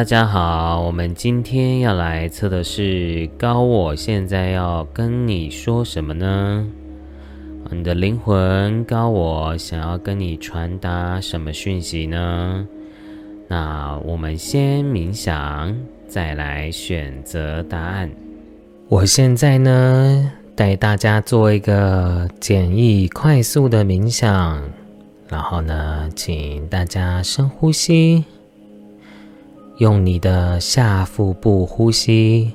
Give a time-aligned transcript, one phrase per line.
[0.00, 6.66] 大家好，我们今天要来测的是高我现在要跟你说什么呢？
[7.70, 12.66] 你的灵魂高我想要跟你传达什么讯息呢？
[13.46, 15.76] 那我们先冥想，
[16.08, 18.10] 再来选择答案。
[18.88, 24.62] 我现在呢，带大家做一个简易快速的冥想，
[25.28, 28.24] 然后呢，请大家深呼吸，
[29.80, 32.52] 用你的下腹部呼吸。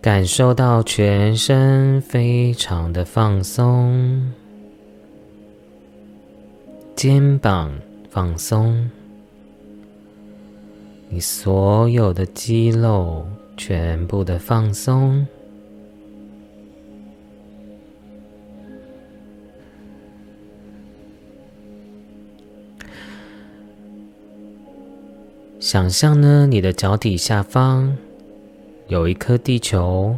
[0.00, 4.32] 感受到全身非常的放松，
[6.96, 7.70] 肩膀
[8.08, 8.90] 放松，
[11.12, 15.26] 你所有的肌肉全部的放松，
[25.58, 27.96] 想象呢，你的脚底下方。
[28.86, 30.16] 有一颗地球。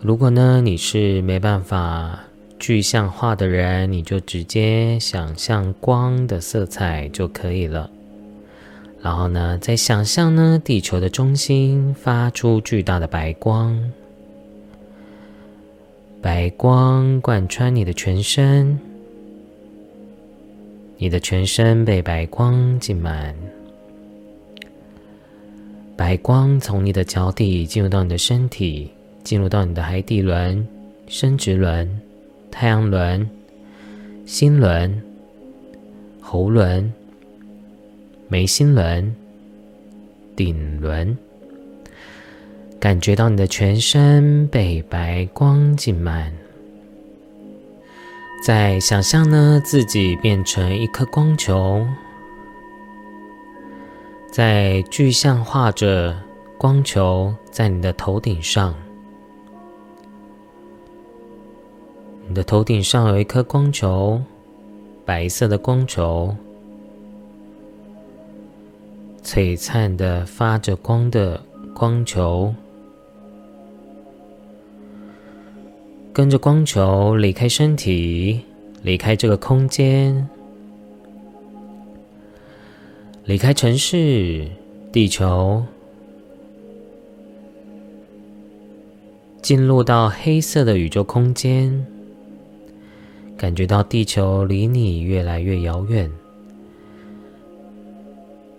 [0.00, 2.24] 如果呢你是没办法
[2.62, 7.90] 具象化的人，你就直接想象光的色彩就可以了。
[9.02, 13.90] 然后呢，再想象呢地球的中心发出巨大的白光，
[16.20, 18.78] 白光贯穿你的全身，
[20.98, 23.34] 你的全身被白光浸满。
[25.96, 28.88] 白光从你的脚底进入到你的身体，
[29.24, 30.64] 进入到你的海底轮、
[31.08, 32.00] 生殖轮、
[32.52, 33.28] 太阳轮、
[34.26, 35.02] 心轮、
[36.20, 36.92] 喉轮、
[38.28, 39.16] 眉心轮、
[40.36, 41.16] 顶轮，
[42.78, 46.30] 感觉到你的全身被白光浸满。
[48.44, 51.86] 再想象呢，自己变成一颗光球。
[54.30, 56.16] 在具象化着
[56.58, 58.74] 光球在你的头顶上，
[62.32, 64.18] 你的头顶上有一颗光球，
[65.04, 66.34] 白色的光球，
[69.22, 71.42] 璀璨的发着光的
[71.74, 72.54] 光球，
[76.10, 78.40] 跟着光球离开身体，
[78.82, 80.26] 离开这个空间。
[83.26, 84.48] 离开城市，
[84.90, 85.62] 地球，
[89.42, 91.86] 进入到黑色的宇宙空间，
[93.42, 96.08] 感觉到地球离你越来越遥远。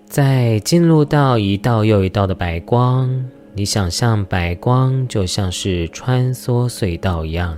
[0.06, 3.24] 在进入到一道又一道的白光，
[3.54, 7.58] 你想象白光就像是穿梭隧道一样，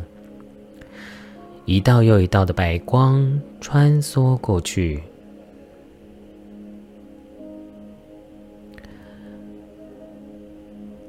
[1.66, 5.02] 一道又一道的白光穿梭过去。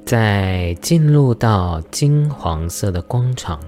[0.03, 3.59] 在进入到金黄色的光场，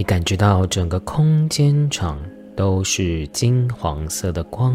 [0.00, 2.18] 你感觉到整个空间场
[2.56, 4.74] 都是金黄色的光。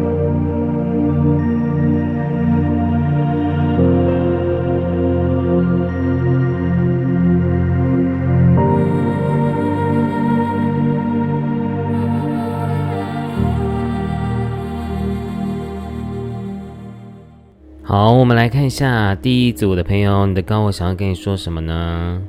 [17.91, 22.21] 好，我们来看一下第一组的朋友，你的高我想要跟你说什么呢？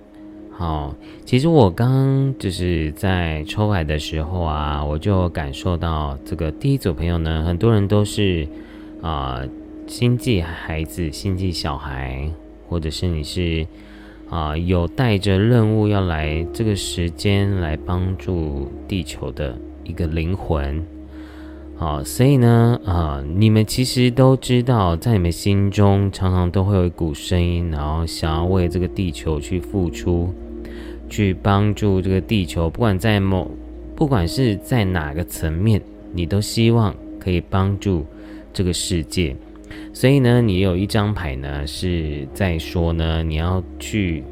[0.50, 0.92] 好，
[1.24, 8.44] 其实我刚就是在抽牌的时候啊，我就感受到这个第一组朋友呢，很多人都是
[9.02, 9.40] 啊
[9.86, 12.28] 星际孩子、星际小孩，
[12.68, 13.64] 或者是你是
[14.28, 20.84] 啊，有带着任务要来这个时间来帮助地球的一个灵魂。
[21.76, 30.32] 好，所以呢，啊，你们其实都知道，在你们心中常常都会有一股声音，然后想要为这个地球去付出，
[31.08, 33.50] 去帮助这个地球，不管在某，
[33.96, 38.06] 不管是在哪个层面，你都希望可以帮助
[38.52, 39.34] 这个世界。
[39.92, 44.22] 所以呢，你有一张牌呢，是在说呢，你要去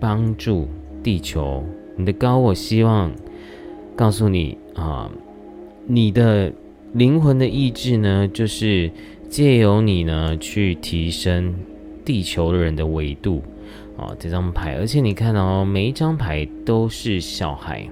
[0.00, 0.66] 帮助
[1.02, 1.62] 地球。
[1.96, 3.12] 你的高我希望
[3.94, 5.10] 告诉你啊，
[5.86, 6.50] 你的
[6.94, 8.88] 灵魂的意志呢，就是
[9.28, 11.52] 借由你呢，去提升
[12.04, 13.42] 地球人的维度
[13.96, 14.14] 啊。
[14.16, 17.88] 这张牌，而且你看哦，每一张牌都是小孩，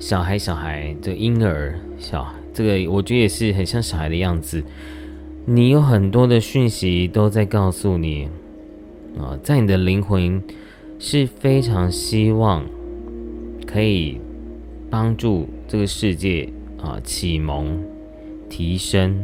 [0.00, 4.64] 小孩，小孩，这个婴儿，小这个，我觉得也是很像小孩的样子。
[5.46, 8.28] 你有很多的讯息都在告诉你，
[9.16, 10.42] 啊，在你的灵魂
[10.98, 12.66] 是非常希望
[13.64, 14.20] 可以
[14.90, 16.48] 帮助这个世界
[16.80, 17.82] 啊启蒙、
[18.48, 19.22] 提升。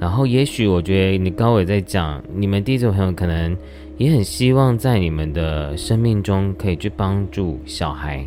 [0.00, 3.56] 然后，也许我觉得你高伟在讲，你们第一组朋友可能
[3.96, 8.24] 也很希望在你们的生命中可以去帮助小孩，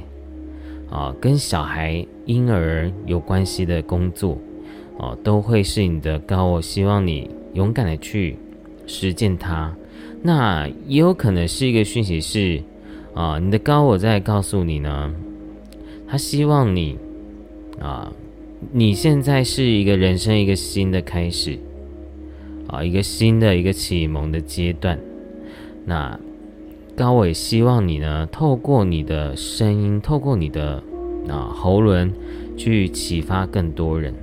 [0.89, 4.37] 啊，跟小孩、婴儿有关系的工作。
[4.97, 8.37] 哦，都会是你的高我，希望你勇敢的去
[8.85, 9.73] 实践它。
[10.21, 12.61] 那也有可能是一个讯息是，
[13.15, 15.11] 啊，你的高我在告诉你呢，
[16.07, 16.99] 他希望你，
[17.81, 18.11] 啊，
[18.71, 21.57] 你现在是一个人生一个新的开始，
[22.67, 24.99] 啊，一个新的一个启蒙的阶段。
[25.85, 26.19] 那
[26.95, 30.83] 高伟希望你呢，透过你的声音，透过你的
[31.27, 32.13] 啊喉轮，
[32.55, 34.13] 去启发更多人。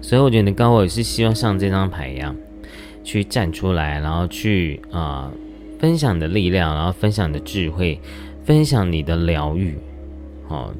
[0.00, 2.34] 所以我觉得高伟是希望像这张牌一样，
[3.04, 5.30] 去站出来，然后去啊
[5.78, 8.00] 分享你的力量，然后分享你的智慧，
[8.44, 9.74] 分享你的疗愈，
[10.48, 10.72] 哦，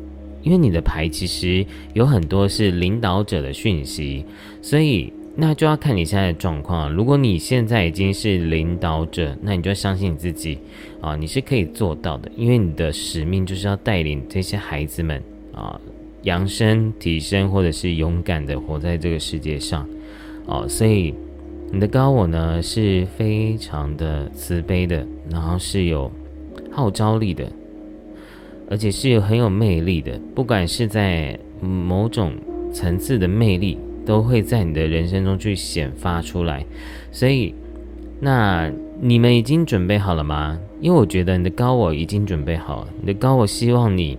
[0.46, 4.24] 因为你的牌其实有很多是领导者的讯息，
[4.62, 6.88] 所以那就要看你现在的状况。
[6.94, 10.56] 如果你现在已经是领导者，那你就要相信你自己
[11.00, 15.20] 啊，你是可以做到的，因为你的使命就是要带领这些孩子们
[15.52, 15.80] 啊。
[16.22, 19.88] 扬升、提升，或者是勇敢的活在这个世界上，
[20.46, 21.14] 哦，所以
[21.70, 26.10] 你的高我呢是非常的慈悲的，然后是有
[26.72, 27.48] 号召力的，
[28.68, 30.20] 而且是很有魅力的。
[30.34, 32.32] 不管是在某种
[32.72, 36.64] 层次的魅力，都会在你的人生中去显发出来。
[37.10, 37.54] 所以，
[38.20, 38.70] 那
[39.00, 40.58] 你们已经准备好了吗？
[40.80, 42.88] 因为我觉得你的高我已经准备好了。
[43.00, 44.18] 你的高我希望你。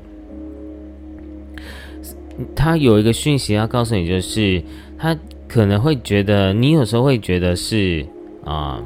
[2.56, 4.62] 他有一个讯息要告诉你，就是
[4.98, 8.06] 他可能会觉得你有时候会觉得是
[8.44, 8.84] 啊，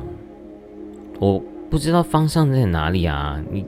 [1.20, 3.44] 我不知道方向在哪里啊。
[3.51, 3.65] 你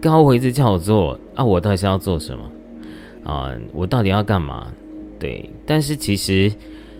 [0.00, 2.44] 高我一直叫我做啊，我到底是要做什么
[3.24, 3.52] 啊？
[3.72, 4.68] 我到底要干嘛？
[5.18, 6.52] 对，但是其实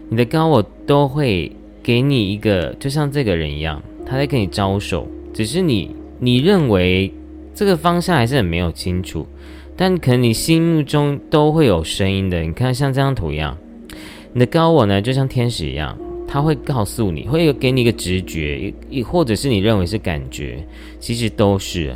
[0.08, 1.52] 你的高我都会
[1.82, 7.12] 给你一个，就像这个人一样，他在跟你招手，只是你你认为
[7.54, 9.26] 这个方向还是很没有清楚。
[9.76, 12.42] 但可能你心目中都会有声音的。
[12.42, 13.56] 你看，像这张图一样，
[14.32, 20.66] 你的高我呢，就像天使一样，他会告诉你，会有给你一个直觉，亦或者是你认为是感觉，
[20.98, 21.94] 其实都是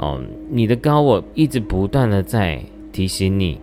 [0.00, 0.20] 哦。
[0.50, 3.60] 你的高我一直不断的在提醒你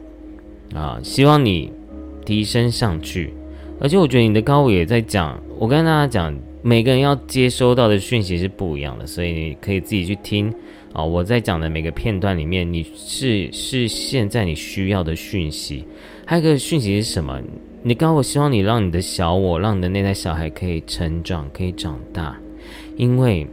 [0.74, 1.72] 啊，希望你
[2.26, 3.34] 提升上去。
[3.80, 10.54] 而且我觉得你的高我也在讲，我跟大家讲，每个人要接收到的讯息是不一样的，所以你可以自己去听。
[10.94, 15.86] 啊，我在讲的每个片段里面，你是是现在你需要的讯息，
[16.26, 17.40] 还有一个讯息是什么？
[17.84, 22.36] 你刚我希望你让你的小我，让你的内在小孩可以成长，可以长大，
[22.96, 23.46] 因为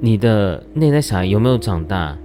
[0.00, 2.16] 你的内在小孩有没有长大，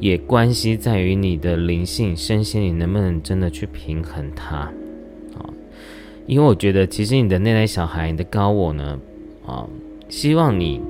[0.00, 4.56] 也关系在于你的灵性、身心灵能不能真的去平衡它。
[5.36, 5.44] 啊，
[6.26, 8.98] 因为我觉得其实你的内在小孩，你的高我呢，
[9.46, 9.68] 啊，
[10.08, 10.80] 希望你。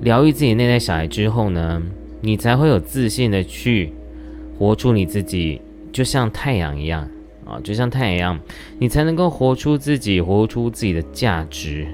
[0.00, 1.82] 疗愈自己内在小孩之后呢，
[2.20, 3.92] 你才会有自信的去
[4.56, 5.60] 活出你自己，
[5.90, 7.08] 就像太阳一样
[7.44, 8.40] 啊，就像太阳一样，
[8.78, 11.84] 你才能够活出自己，活出自己的价值，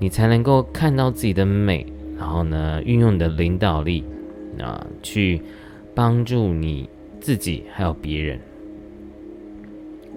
[0.00, 1.86] 你才能够看到自己的美，
[2.20, 4.04] 然后呢，运用你的领导力
[4.60, 5.40] 啊，去
[5.94, 6.86] 帮助你
[7.18, 8.38] 自己还有别人。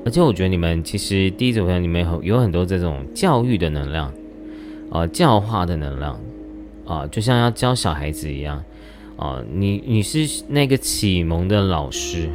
[0.05, 4.13] 而且我觉得你们其实第一组朋友，你们有有很多这种教育的能量，
[4.91, 6.19] 啊，教化的能量。
[6.85, 8.61] 啊，就像要教小孩子一样，
[9.15, 12.27] 啊，你你是那个启蒙的老师，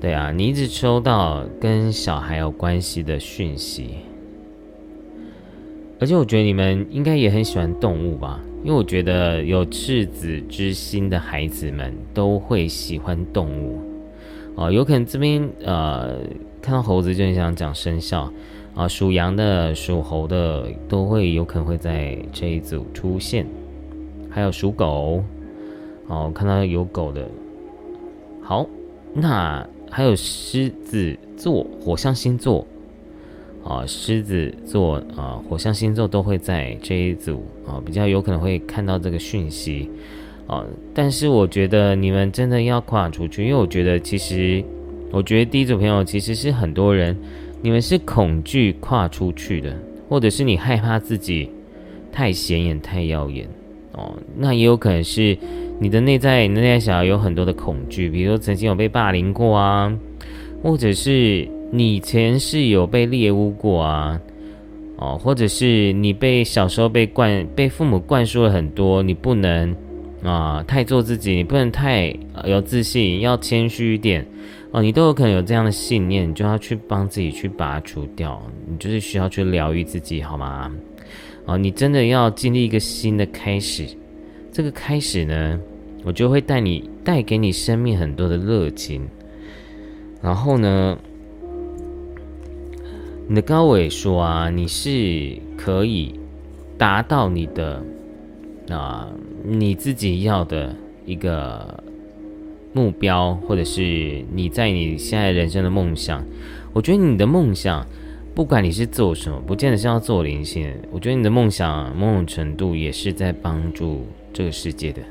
[0.00, 3.96] 对啊，你一直收到跟小孩有关系的讯息，
[6.00, 13.78] 而且我觉得你们应该也很喜欢动物吧，因为我觉得有赤子之心的孩子们都会喜欢动物
[14.54, 14.72] 哦。
[14.72, 16.16] 有可能这边呃
[16.62, 18.32] 看到猴子就很想讲生肖
[18.74, 23.46] 啊，属羊的、属猴的都会有可能会在这一组出现，
[24.30, 25.22] 还有属狗
[26.06, 27.28] 哦，看到有狗的。
[28.40, 28.66] 好，
[29.12, 32.66] 那还有狮子座、火象星座。
[33.70, 39.88] 啊，狮子座啊，火象星座都会在这一组啊，比较有可能会看到这个讯息
[40.48, 40.66] 啊。
[40.92, 44.60] 但是我觉得你们真的要跨出去，因为我觉得其实，
[45.12, 47.16] 我觉得第一组朋友其实是很多人，
[47.62, 49.72] 你们是恐惧跨出去的，
[50.08, 51.48] 或者是你害怕自己
[52.10, 53.46] 太显眼、太耀眼
[53.92, 54.12] 哦。
[54.36, 55.38] 那也有可能是
[55.78, 59.96] 你的内在、内在小孩有很多的恐惧，比如说曾经有被霸凌过啊，
[60.60, 61.46] 或者是。
[61.70, 64.20] 你以前世有被猎污过啊？
[64.96, 69.74] 哦，或者是你被小时候被灌被父母灌输了很多，你不能
[70.22, 74.22] 啊太做自己，你不能太有自信，要谦虚一点
[74.72, 74.82] 哦。
[74.82, 80.70] 你都有可能有这样的信念，你就要去帮自己去拔除掉，你就是需要去疗愈自己，好吗？
[81.46, 83.86] 哦，你真的要经历一个新的开始，
[84.52, 85.58] 这个开始呢，
[86.04, 89.08] 我就会带你带给你生命很多的热情，
[90.20, 90.98] 然后呢？
[93.30, 96.18] 你的高伟说啊，你是可以
[96.76, 97.80] 达到你的
[98.68, 99.08] 啊
[99.44, 100.74] 你自己要的
[101.06, 101.84] 一个
[102.72, 106.24] 目标，或者是你在你现在人生的梦想。
[106.72, 107.86] 我觉得你的梦想，
[108.34, 110.68] 不管你是做什么，不见得是要做灵性。
[110.90, 115.02] 我觉得你的梦想某种程度也是在帮助这个世界的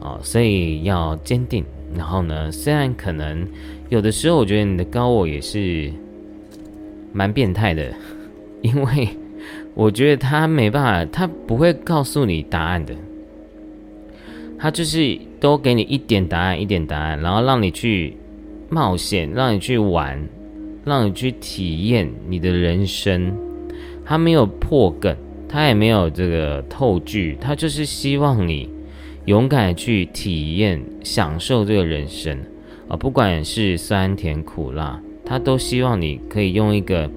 [0.00, 1.62] 啊，所以要坚定。
[1.94, 3.46] 然后呢，虽然可能
[3.90, 5.92] 有的时候，我觉得你的高我也是。
[7.12, 7.92] 蛮变态的，
[8.62, 9.08] 因为
[9.74, 12.94] 我觉得他没办法，他不会告诉你答案的，
[14.58, 18.16] 他就是都给你一点答案，一点答案，然后让你去
[18.68, 20.28] 冒险，让你去玩，
[20.84, 23.34] 让你去体验你的人生。
[24.04, 25.16] 他没有破梗，
[25.48, 28.68] 他也没有这个透剧，他就是希望你
[29.26, 32.36] 勇敢去体验、享受这个人生
[32.88, 35.00] 啊，不管是酸甜苦辣。
[35.24, 37.10] 他都希望你可以用一个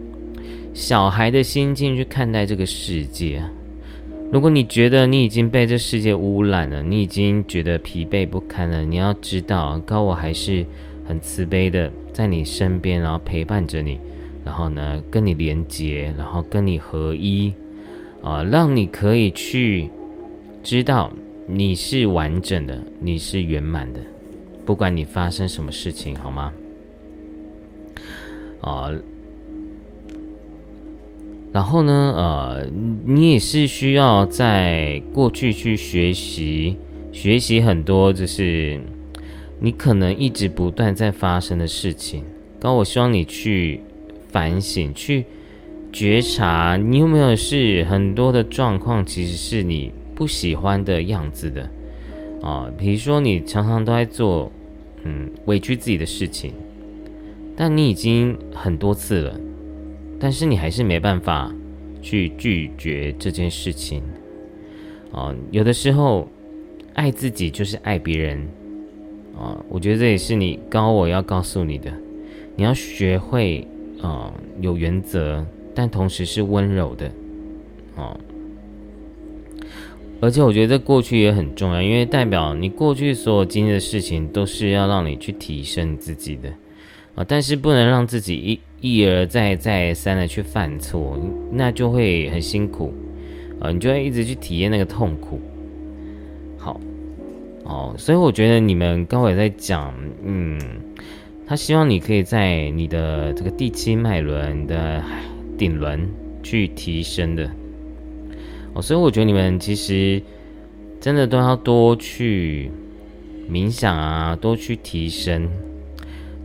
[0.73, 3.43] 小孩的心境去看待这个世界。
[4.31, 10.65] 如果你觉得你已经被这世界污染了，你已经觉得疲惫不堪了，你要知道，高我还是
[11.05, 13.99] 很慈悲的，在你身边，然后陪伴着你，
[14.43, 17.53] 然后呢，跟你连接，然后跟你合一，
[18.23, 19.89] 啊，让你可以去
[20.63, 21.13] 知道
[21.47, 23.99] 你是完整的，你是圆满的，
[24.65, 26.51] 不管你发生什么事情，好吗？
[28.61, 28.91] 啊，
[31.51, 32.13] 然后呢？
[32.17, 32.67] 呃，
[33.05, 36.77] 你也是需要在过去去学习，
[37.11, 38.79] 学习很多，就是
[39.59, 42.23] 你可能一直不断在发生的事情。
[42.59, 43.81] 刚我希望你去
[44.29, 45.25] 反省，去
[45.93, 51.69] 觉察，你有没有是很多的状况，其实是你不喜欢的样子的
[52.41, 52.69] 啊？
[52.77, 54.51] 比如说，你常常都在做
[55.03, 56.51] 嗯委屈自己的事情。
[57.55, 59.39] 但你已经很多次了，
[60.19, 61.53] 但是你还是没办法
[62.01, 64.03] 去拒绝这件事情。
[65.11, 66.27] 哦，有的时候
[66.93, 68.47] 爱自己就是爱别人。
[69.37, 71.91] 啊，我觉得这也是你高我要告诉你的，
[72.55, 73.67] 你要学会
[74.01, 77.11] 啊有原则，但同时是温柔的。
[77.97, 78.17] 哦，
[80.21, 86.49] 而且我觉得过去也很重要，因为代表你过去所有经历的事情，都是要让你去提升自己的。
[87.15, 87.25] 啊！
[87.27, 88.59] 但是不能让自己一
[88.99, 91.17] 一而再再三的去犯错，
[91.51, 92.93] 那就会很辛苦
[93.59, 93.71] 啊！
[93.71, 95.39] 你就会一直去体验那个痛苦。
[96.57, 96.79] 好，
[97.63, 100.59] 哦，所以我觉得你们高伟在讲，嗯，
[101.47, 105.01] 他希望你可以在你的这个第七脉轮的
[105.57, 106.07] 顶轮
[106.43, 107.49] 去提升的。
[108.73, 110.21] 哦，所以我觉得你们其实
[110.99, 112.69] 真的都要多去
[113.49, 115.49] 冥想啊，多去提升。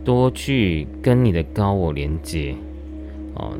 [0.03, 2.55] 多去跟你的高我连接，
[3.35, 3.57] 哦，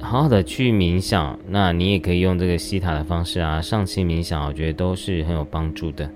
[0.00, 1.38] 好好的去冥想。
[1.48, 6.10] 那你也可以用这个西塔的方式啊，上期冥想，我觉得都是很有帮助的。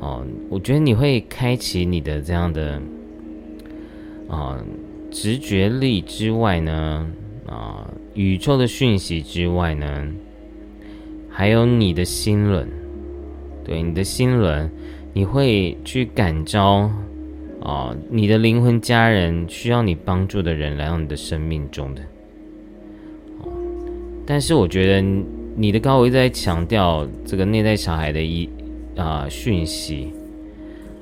[0.00, 2.82] 哦，我觉得你会开启你的这样的
[4.28, 4.58] 啊
[5.10, 7.06] 直觉力之外呢，
[7.46, 10.06] 啊宇宙的讯息之外呢，
[11.30, 12.68] 还有你的心轮，
[13.64, 14.68] 对你的心轮，
[15.12, 16.90] 你会去感召。
[17.64, 22.02] 哦，你的灵魂家人需要你帮助的人来到你的生命中的，
[24.26, 25.00] 但是我觉得
[25.56, 28.48] 你的高维在强调这个内在小孩的一
[28.96, 30.12] 啊讯息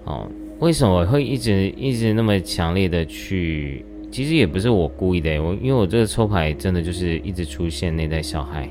[0.04, 0.30] 哦。
[0.60, 3.84] 为什么会一直一直那么强烈的去？
[4.12, 8.70] 其实也不是我故意的，我因为我这个抽牌真的就是一直出现内在小孩。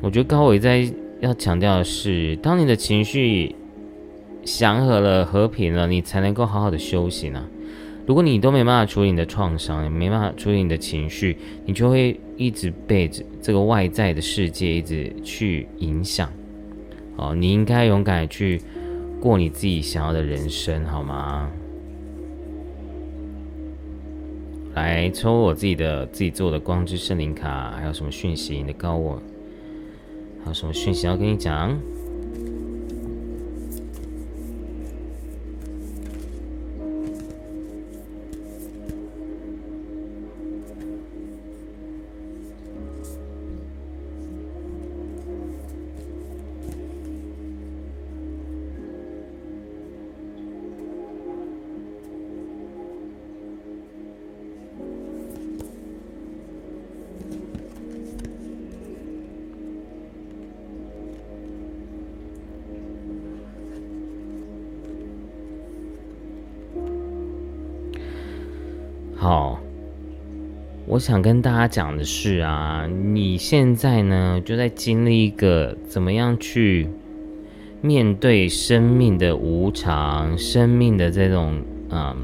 [0.00, 3.52] 我觉得高伟在要强调的是，当你的情绪
[4.44, 7.46] 祥和了、和平了，你才能够好好的修行啊。
[8.06, 16.30] 如果你都没办法处理你的创伤，也没办法处理你的情绪，你就会一直被这个外在的世界一直去影响。
[17.16, 18.60] 哦，你应该勇敢去。
[19.20, 21.50] 过你自己想要的人生，好吗？
[24.74, 28.58] 来抽我自己的自己做的光之圣灵卡，还有什么讯息？
[28.58, 29.22] 你的高我，
[30.42, 31.74] 还有什么讯息要跟你讲？
[70.94, 76.88] 我想跟大家讲的是啊，你现在呢就在经历一个怎么样去
[77.80, 82.16] 面对生命的无常，生命的这种嗯，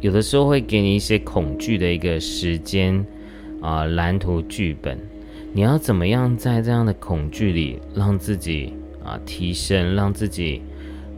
[0.00, 3.04] 有的时候会给你一些恐惧的一个时间
[3.60, 4.98] 啊蓝图剧本，
[5.52, 8.72] 你要怎么样在这样的恐惧里让自己
[9.04, 10.62] 啊提升，让自己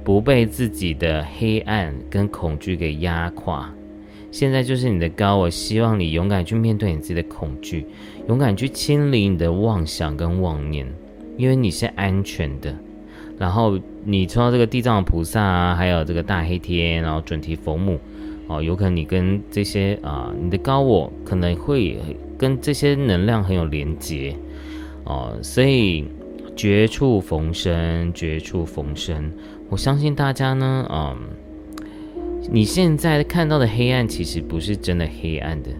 [0.02, 3.72] 不被自己的黑暗跟恐惧给压垮。
[4.34, 7.86] 现在就是你的高，我希望你勇敢去面对你自己的恐惧，
[8.26, 10.92] 勇敢去清理你的妄想跟妄念，
[11.36, 12.76] 因为你是安全的。
[13.38, 17.96] 然后你抽到这个地藏菩萨啊，还有这个大黑天，然后准提佛母，
[18.48, 21.96] 哦，有可能你跟这些啊，你的高我可能会
[22.36, 24.34] 跟这些能量很有连接，
[25.04, 26.06] 哦，所以
[26.56, 29.30] 绝处逢生，绝处逢生。
[29.68, 31.16] 我相信大家呢，嗯。
[32.50, 35.70] 你现在看到的黑暗，其实不是真的黑暗的，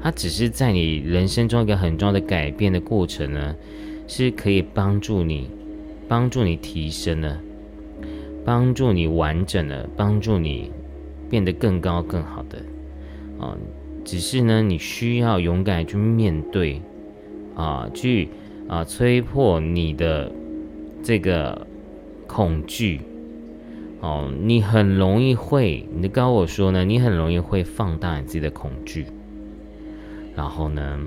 [0.00, 3.54] 它只是在你人生中一个很重要的改变的过程呢，
[4.08, 5.48] 是可以帮助你、
[6.08, 7.38] 帮助你提升的，
[8.44, 10.72] 帮助你完整的、帮助你
[11.28, 12.58] 变得更高、更好的
[13.38, 13.56] 啊。
[14.04, 16.80] 只是呢，你需要勇敢去面对
[17.54, 18.28] 啊，去
[18.66, 20.32] 啊，摧破你的
[21.02, 21.66] 这个
[22.26, 23.00] 恐惧。
[24.04, 29.06] 哦，你很容易会，你跟我说呢，你很容易会放大你自己的恐惧。
[30.36, 31.00] 然后呢，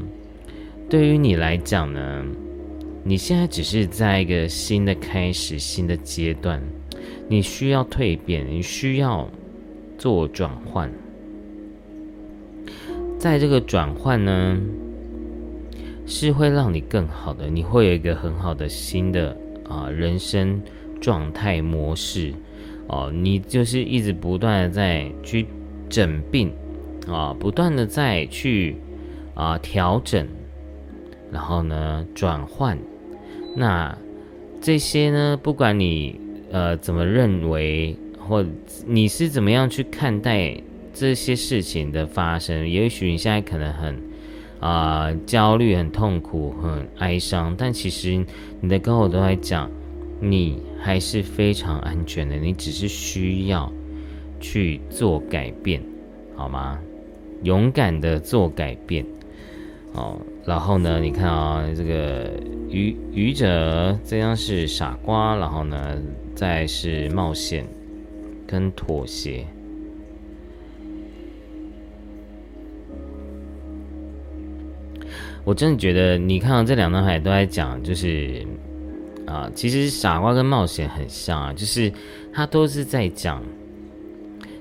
[0.90, 2.26] 对于你来讲呢，
[3.04, 6.60] 你现在只是在一个新的开始、新的阶段，
[7.28, 9.30] 你需要蜕变，你需要
[10.00, 10.92] 做转换。
[13.20, 14.58] 在这个转换呢，
[16.08, 19.38] 是会让你更好的，你会有一个很好的新的
[19.70, 20.60] 啊人生
[21.00, 22.34] 状态模式。
[22.88, 25.46] 哦，你就是一直不断的在去
[25.90, 26.52] 诊病，
[27.08, 28.78] 啊，不断的在去
[29.34, 30.26] 啊调整，
[31.32, 32.78] 然后呢转换，
[33.56, 33.98] 那
[34.62, 36.20] 这些呢，不管你
[36.52, 38.46] 呃怎么认为，或
[38.86, 40.56] 你是怎么样去看待
[40.94, 44.02] 这些事情的发生，也许你现在可能很
[44.62, 48.26] 啊焦虑、很痛苦、很哀伤，但其实
[48.62, 49.70] 你的高我都在讲。
[50.20, 53.72] 你还是非常安全的，你只是需要
[54.40, 55.82] 去做改变，
[56.36, 56.80] 好吗？
[57.44, 59.06] 勇敢的做改变，
[59.94, 60.20] 哦。
[60.44, 62.32] 然后呢，你看啊，这个
[62.70, 66.02] 愚愚者这样是傻瓜，然后呢，
[66.34, 67.64] 再是冒险
[68.48, 69.46] 跟妥协。
[75.44, 78.46] 我真的觉得，你看到这两张牌都在讲，就是。
[79.28, 81.92] 啊，其实傻瓜跟冒险很像啊，就是
[82.34, 83.44] 他都是在讲，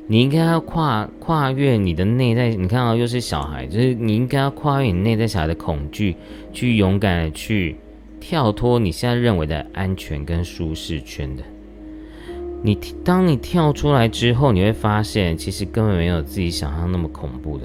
[0.09, 6.17] 你应该要跨跨越你的内在，你看到又是小孩，就是你应该要跨越你内在小孩的恐惧，
[6.53, 7.77] 去勇敢的去
[8.19, 11.45] 跳脱你现在认为的安全跟舒适圈的。
[12.63, 17.65] 你当你跳出来之后，你会发现其实根本没有自己想象那么恐怖的，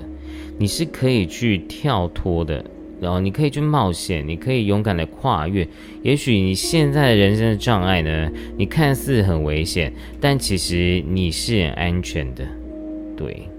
[0.60, 2.64] 你是可以去跳脱的。
[3.02, 5.68] 然后你可以去冒险，你可以勇敢的跨越。
[6.04, 12.46] 也许你现在的人生的障碍呢，你看似很危险，但其实你是很安全的。
[13.18, 13.50] 对，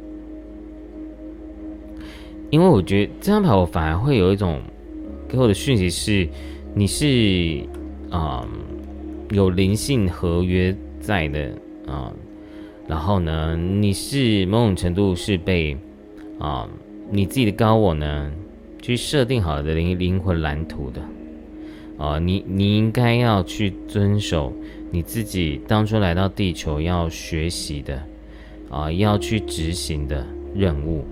[2.50, 4.60] 因为我觉得这张牌我反而会有一种
[5.28, 6.28] 给我的讯息是，
[6.74, 7.64] 你是
[8.10, 8.46] 啊
[9.30, 11.52] 有灵性合约在的
[11.86, 12.12] 啊，
[12.86, 15.76] 然后呢，你是某种程度是被
[16.38, 16.68] 啊
[17.10, 18.30] 你自己的高我呢
[18.82, 21.00] 去设定好的灵灵魂蓝图的
[21.96, 24.52] 啊，你你应该要去遵守
[24.90, 28.02] 你自己当初来到地球要学习的
[28.68, 31.04] 啊，要去执行的任务。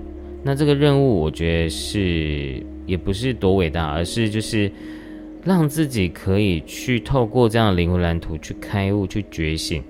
[0.42, 4.72] 那这个任务，我觉得是也不是多伟大，而是就是
[5.44, 9.82] 让自己可以去透过这样的灵魂蓝图去开悟、去觉醒，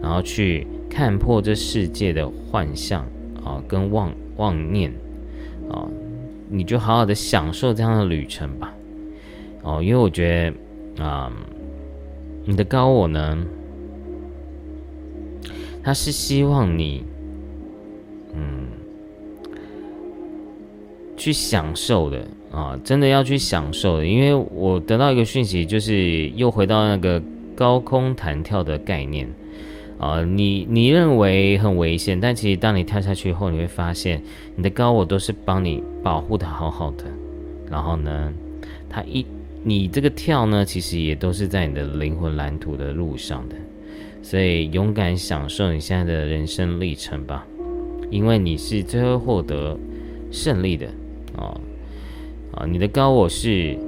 [0.00, 3.04] 然后去看破这世界的幻象
[3.44, 4.90] 啊，跟妄妄念
[5.68, 5.86] 啊，
[6.48, 8.74] 你就好好的享受这样的旅程吧。
[9.62, 10.52] 哦，因为我觉
[10.96, 11.32] 得啊，
[12.44, 13.38] 你的高我呢，
[15.82, 17.04] 他是希望你，
[18.34, 18.66] 嗯。
[21.18, 27.20] 去享受的啊，真的要去享受的，因为我得到一个讯息，就是又回到那个
[27.56, 29.26] 高空弹跳的概念
[29.98, 30.24] 啊。
[30.24, 34.22] 你你认为很危险，但其实当你跳下去以后，你会发现
[34.54, 37.04] 你的高我都是帮你保护的好好的。
[37.70, 38.32] 然后呢，
[38.88, 39.26] 他一
[39.62, 43.56] 你这个跳呢，其实也都是在你的灵魂蓝图的路上的。
[44.22, 47.46] 所以勇敢享受你现在的人生历程吧，
[48.10, 49.78] 因为你是最后获得
[50.32, 50.88] 胜利的。
[51.36, 51.60] 哦，
[52.52, 53.78] 啊，你的高我是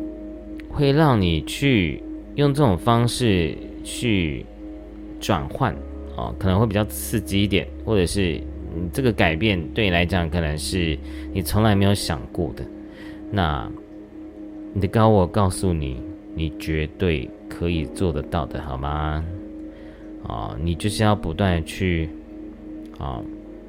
[0.71, 2.01] 会让你去
[2.37, 4.47] 用这种方式去
[5.19, 5.75] 转换，
[6.19, 8.33] 哦，可能会比较刺激一点，或者是
[8.75, 10.99] 你这个改变对你来讲可能是
[11.33, 12.65] 你从来没有想过的。
[13.31, 13.71] 那
[14.75, 16.03] 你的高我告诉你，
[16.35, 19.25] 你绝对可以做得到的，好吗？
[20.27, 22.09] 啊，你就是要不断去
[22.99, 23.23] 啊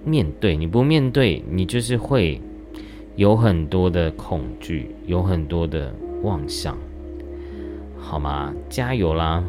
[0.04, 2.42] 面对，你不面对，你就是会。
[3.16, 6.78] 有很多的恐惧，有很多的妄想，
[7.98, 8.56] 好吗？
[8.70, 9.44] 加油啦！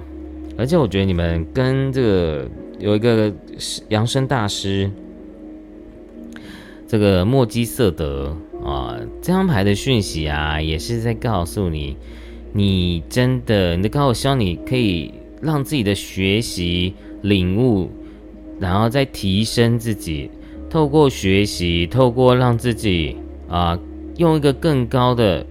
[0.58, 2.48] 而且我觉得你们跟这个
[2.80, 3.32] 有一个
[3.90, 4.90] 扬声大师，
[6.88, 11.96] 这个莫基瑟德啊，这张牌的讯息啊，也是在告诉你，
[12.52, 17.90] 你真的，你的高我希望你可以让自己的学习领悟，
[18.58, 20.30] 然后再提升自己，
[20.68, 23.16] 透过学习，透过让自己。
[23.48, 23.76] 啊，
[24.16, 25.44] 用一个更高的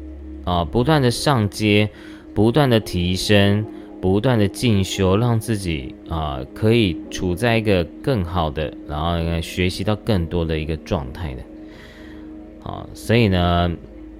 [0.45, 1.89] 啊，不断的上阶，
[2.33, 3.65] 不断的提升，
[4.01, 11.41] 不断的进修，让自己啊可以处在一个更好的，然后学习到更多的一个状态的。
[12.63, 13.71] 啊，所以呢，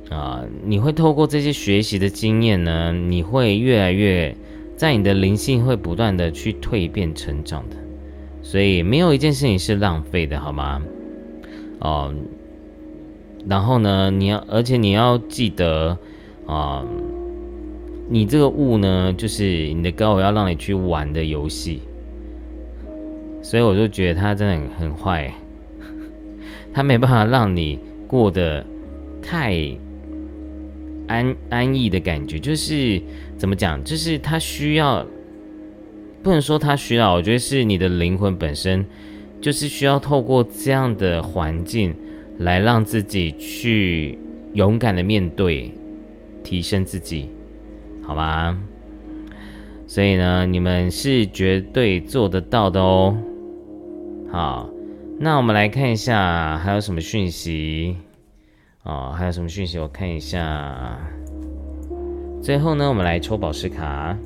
[0.10, 4.36] 啊，你会透过这些学习的经验呢，你会越来越
[4.76, 7.76] 在你的灵性会不断的去蜕变成长的。
[8.42, 10.82] 所以没有一件事情是浪费的，好吗？
[11.80, 12.14] 哦。
[13.48, 15.98] 然后呢，你要，而且你要记得，
[16.46, 16.86] 啊，
[18.10, 19.44] 你这个物呢，就是
[19.74, 21.82] 你的高我要让你去玩的游戏，
[23.42, 25.32] 所以我就觉得他真的很很坏，
[26.74, 28.66] 他没办法让你过得
[29.22, 29.56] 太
[31.08, 33.00] 安安逸的感觉，就是
[33.38, 35.06] 怎么讲，就是他需要，
[36.24, 38.84] 不能说他需要，我觉得是你的灵魂本身，
[39.40, 41.96] 就是需要透过这样的环境。
[42.40, 44.18] 来让自己去
[44.54, 45.74] 勇敢的面对，
[46.42, 47.28] 提升自己，
[48.10, 48.58] 好吗？
[49.86, 53.16] 所以呢，你们是绝对做得到的哦。
[54.32, 54.68] 好，
[55.20, 57.98] 那我们来看一下还有什么讯息
[58.82, 59.78] 哦，还有什么讯息？
[59.78, 61.00] 我看一下。
[62.42, 64.18] 最后呢，我们来抽宝石卡。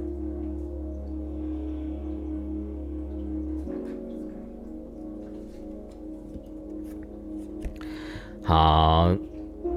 [8.44, 9.14] 好，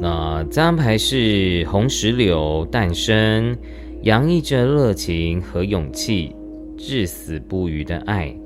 [0.00, 3.56] 那这张牌是红石榴诞生，
[4.02, 6.34] 洋溢着热情和勇气，
[6.76, 8.36] 至死不渝的爱，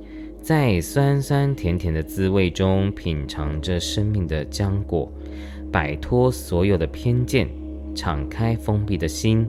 [0.40, 5.12] 在酸酸甜甜的滋味中品尝着生命的浆果，
[5.70, 7.48] 摆脱所有的偏见，
[7.94, 9.46] 敞开封闭的心，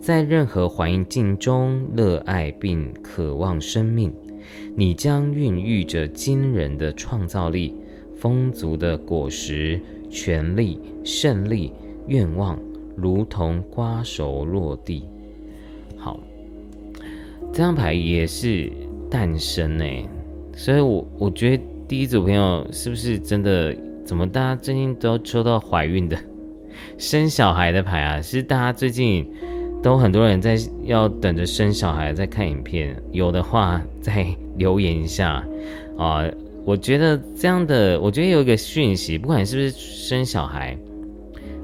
[0.00, 4.12] 在任何环境中热爱并渴望生命，
[4.74, 7.74] 你将孕育着惊人的创造力，
[8.16, 9.80] 丰足的果实。
[10.12, 11.72] 权力、胜利、
[12.08, 12.58] 愿望，
[12.96, 15.04] 如同瓜熟落地。
[17.52, 18.70] 这张牌也是
[19.10, 19.84] 诞生呢，
[20.54, 23.76] 所以我我觉得第一组朋友是不是真的？
[24.02, 26.18] 怎么大家最近都抽到怀孕的、
[26.98, 28.20] 生小孩的牌啊？
[28.20, 29.24] 是大家最近
[29.82, 35.46] 都很多人在要等着生小孩，在看影片，有的话再留言一下
[35.96, 36.24] 啊。
[36.64, 40.76] 我觉得这样的，我觉得有一个讯息，不管是不是生小孩，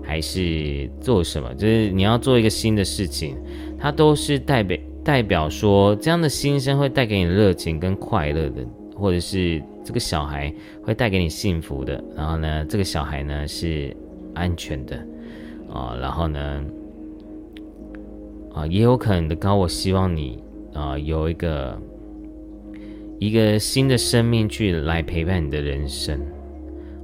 [0.03, 3.37] 还是做什么，就是你要做一个新的事情，
[3.77, 8.67] 它都是代表代表说这样的新生会带给你热情跟快乐的，
[8.97, 12.03] 或者是这个小孩会带给你幸福的。
[12.17, 13.97] 然后呢，这个小孩呢是
[14.35, 14.97] 安全的
[15.73, 16.65] 啊，然后呢
[18.53, 20.43] 啊，也有可能的高，我希望你
[20.75, 21.81] 啊有一个
[23.21, 26.21] 一个新的生命去来陪伴你的人生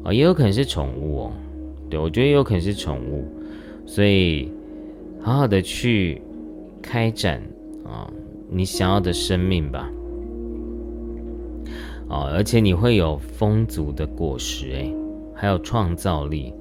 [0.03, 1.33] 啊，也有可能是宠物哦。
[1.89, 3.25] 对，我觉得也有可能是宠物，
[3.87, 4.51] 所以
[5.21, 6.21] 好好的去
[6.83, 7.41] 开展
[7.93, 8.11] 啊，
[8.51, 9.91] 你想要的生命吧。
[12.09, 14.93] 哦，而且你会有丰足的果实，哎，
[15.35, 16.55] 还有创造力。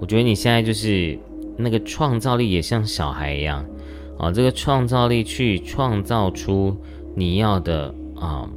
[0.00, 1.18] 我觉得你现在就是
[1.56, 3.66] 那个创造力也像小孩一样，
[4.18, 6.76] 啊，这个创造力去创造出
[7.14, 8.48] 你要的啊，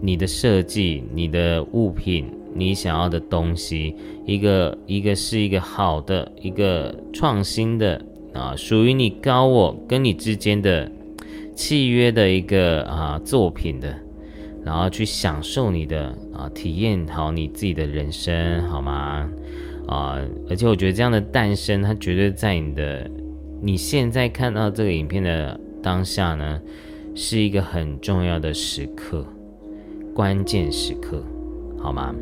[0.00, 2.26] 你的设计，你的物品。
[2.54, 3.96] 你想要的东西，
[4.26, 7.98] 一个一个是一个好的，一个创新的
[8.34, 10.86] 啊，属于你高我跟你之间的
[11.54, 13.94] 契约的一个啊作品的，
[14.64, 19.30] 然后去享受你的啊，体验好你自己的人生，好吗？
[19.86, 23.10] 啊，而且我觉得这样的诞生，它绝对在你的
[23.60, 26.60] 你现在看到这个影片的当下呢，
[27.14, 29.26] 是一个很重要的时刻，
[30.14, 31.22] 关键时刻，
[31.78, 32.14] 好吗？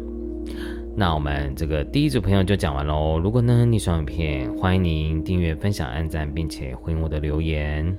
[0.96, 3.18] 那我们这个第一组朋友就讲完喽。
[3.18, 7.96] 如果呢你喜欢影片，欢迎您订阅、分享、按赞，并且回应我的留言。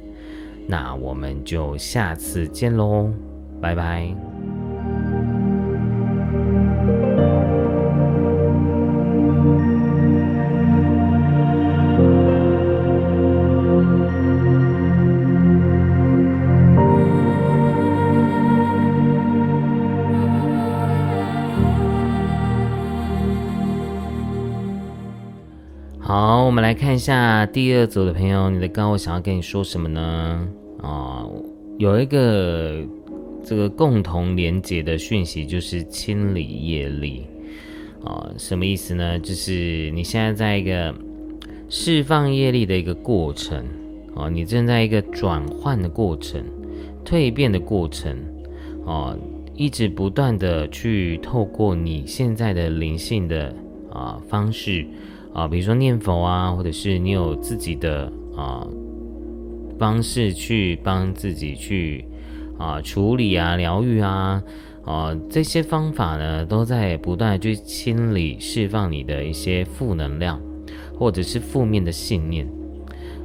[0.72, 3.12] 那我们就下次见喽，
[3.60, 4.08] 拜拜。
[26.00, 30.48] 好，我们来看一下第二组的朋友，你的高我想要跟你说什么呢？
[30.82, 31.26] 啊，
[31.78, 32.84] 有一个
[33.44, 37.26] 这个共同连接的讯息，就是清理业力
[38.04, 39.20] 啊，什么意思呢？
[39.20, 40.94] 就是你现在在一个
[41.70, 43.66] 释放业力的一个过程
[44.16, 46.44] 啊，你正在一个转换的过程、
[47.06, 48.18] 蜕变的过程
[48.86, 49.18] 啊，
[49.56, 53.56] 一直不断的去透过你现在的灵性的
[53.92, 54.86] 啊方式。
[55.34, 58.68] 啊，比如说念佛啊，或者是你有自己的啊
[59.82, 62.06] 方式去帮自己去
[62.60, 64.44] 啊处理啊、疗愈啊，
[64.86, 70.40] 啊这些方法呢，都在不断去清理、释放你的一些负能量，
[71.00, 72.48] 或者是负面的信念。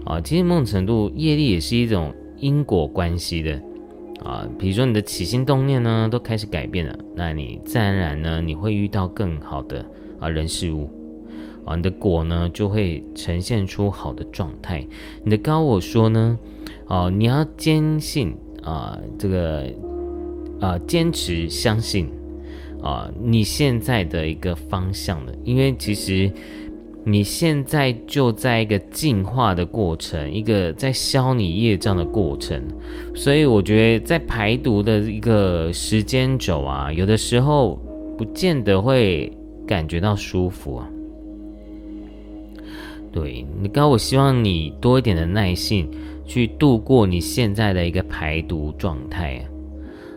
[0.07, 3.61] 啊，其实某种程度，业力也是一种因果关系的。
[4.25, 9.85] 啊，比如说你的起心动念呢，都开始改变了，那你自然而然呢，你会遇到更好的
[10.19, 10.89] 啊人事物。
[11.75, 14.87] 你的果呢就会呈现出好的状态。
[15.25, 16.39] 你的高我说呢，
[16.87, 19.65] 哦，你要坚信啊，这个
[20.61, 22.09] 啊，坚持相信
[22.83, 26.31] 啊，你现在的一个方向的，因为其实
[27.05, 32.63] 你现在就在一个进化的过程，一个在消你业障的过程，
[33.15, 37.79] 所以我觉得在排毒的一个时间轴啊，有的时候
[38.17, 39.33] 不见得会
[39.67, 40.89] 感觉到舒服啊。
[43.17, 45.89] 对你刚，我希望你多一点的耐性，
[46.27, 49.43] 去度过你现在的一个排毒状态，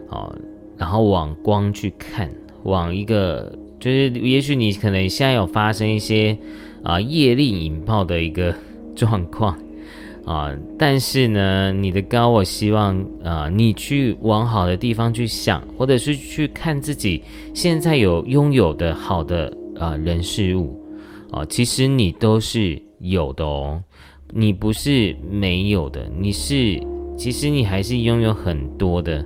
[0.09, 0.35] 哦，
[0.77, 2.29] 然后往光去看，
[2.63, 6.37] 往一个就是，也许你可能现在有发生一些
[6.83, 8.53] 啊业力引爆的一个
[8.93, 9.57] 状况
[10.25, 17.23] 啊，但是呢，你的高，我希望啊，你去往好的地方去想，或者是去看自己
[17.53, 20.77] 现在有拥有的好的啊人事物
[21.31, 22.77] 啊，其实你都是。
[22.99, 23.83] 有的哦，
[24.31, 26.81] 你不是没有的，你是
[27.17, 29.25] 其实你还是拥有很多的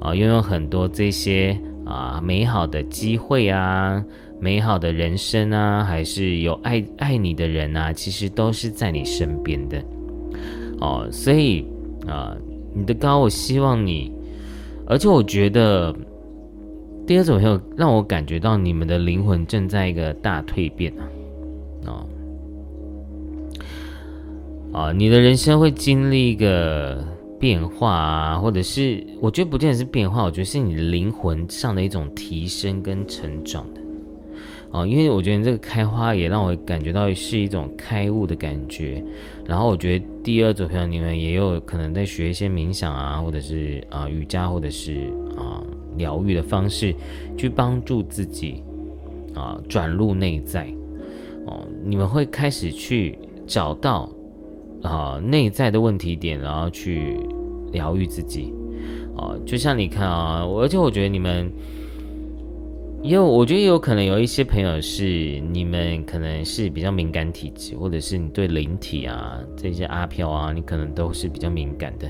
[0.00, 4.02] 啊，拥有很多这些啊美好的机会啊，
[4.40, 9.82] 美好的人生啊，还是有爱爱你的人啊，其实都是在你身边的
[10.80, 11.06] 哦。
[11.12, 11.66] 所以
[12.06, 12.36] 啊，
[12.74, 14.12] 你的高，我希望你，
[14.86, 15.94] 而且我觉得
[17.06, 21.04] 第二种朋友让我感觉到你们的灵魂正在一个大蜕变啊，
[21.86, 22.06] 哦。
[24.72, 27.04] 啊，你的人生会经历一个
[27.40, 33.80] 变化啊，或者是我觉得不见得是变化，我觉得是你灵魂上的一种提升跟成长的。
[34.70, 39.02] 哦，因为我觉得这个开花也让我感觉到是一种开悟的感觉。
[39.44, 45.60] 然后我觉得第二组朋友你们也有可能在学一些冥想啊，或者是啊瑜伽，或者是啊
[45.96, 46.94] 疗愈的方式，
[47.36, 48.62] 去帮助自己
[49.34, 50.68] 啊转入内在。
[51.46, 53.18] 哦，你们会开始去
[53.48, 54.08] 找到
[54.82, 57.18] 啊内在的问题点，然后去
[57.72, 58.52] 疗愈自己。
[59.16, 61.52] 啊，就像你看啊，而且我觉得你们。
[63.02, 72.06] 也有，我觉得有可能有一些朋友是你们可能是比较敏感体质，或者是你对灵体啊这些阿飘啊，你可能都是比较敏感的。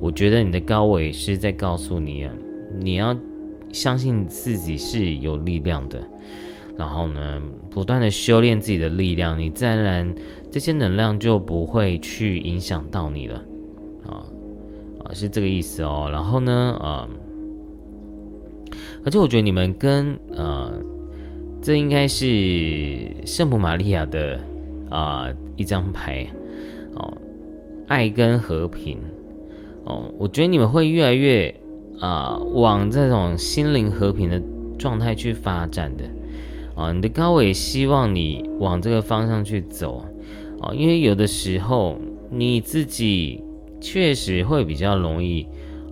[0.00, 2.28] 我觉得你的高伟是在告诉你，
[2.80, 3.16] 你要
[3.70, 6.02] 相信自己是有力量的，
[6.76, 7.40] 然后呢，
[7.70, 10.12] 不断的修炼自己的力量，你自然
[10.54, 13.42] 这些能量就不会去影响到你了。
[14.06, 14.22] 啊
[15.02, 16.08] 啊，是这个意思哦。
[16.12, 17.08] 然后呢，啊。
[19.04, 20.72] 而且我觉得你们跟呃，
[21.60, 24.38] 这应该是圣母玛利亚的
[24.90, 25.26] 啊
[25.56, 26.24] 一张牌
[26.94, 27.12] 哦，
[27.88, 28.98] 爱跟和平
[29.82, 31.52] 哦，我觉得你们会越来越
[31.98, 34.40] 啊往这种心灵和平的
[34.78, 36.04] 状态去发展的
[36.80, 40.04] 啊，你的高伟希望你往这个方向去走
[40.64, 41.98] 啊，因为有的时候
[42.30, 43.42] 你自己
[43.80, 45.46] 确实会比较容易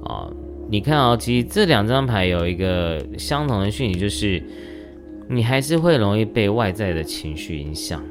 [0.04, 0.32] 啊。
[0.70, 4.42] 你看哦，其实这两张牌有一个相同的讯息，就是
[5.28, 8.02] 你还是会容易被外在的情绪影响，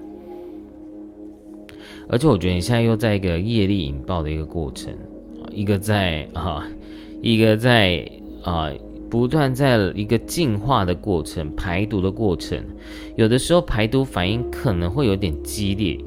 [2.08, 4.94] 而且我觉得你现在又在一个业力引爆的一个过程，
[5.52, 6.64] 一个在啊，
[7.24, 8.08] 一个在
[8.44, 8.70] 啊，
[9.10, 12.64] 不断在一个进化的过程、排毒的过程，
[13.16, 15.98] 有的时候排毒反应可能会有点激烈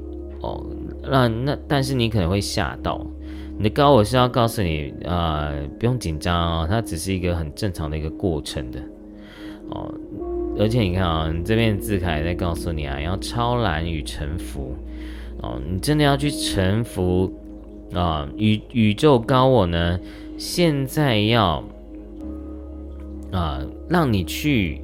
[0.45, 0.67] 哦，
[1.03, 3.07] 那那但是你可能会吓到。
[3.57, 8.81] 你的高我是要告诉你，呃，不用紧张哦，它只是一个很正常的一个过程的，
[9.71, 9.95] 哦，
[10.59, 14.75] 而且你看啊，你这边字卡也在告诉你啊，要超然与臣服，
[15.41, 17.33] 哦，你真的要去臣服
[17.95, 20.01] 啊，宇宇宙高我呢，
[20.37, 21.63] 现在要
[23.31, 24.81] 啊，让你去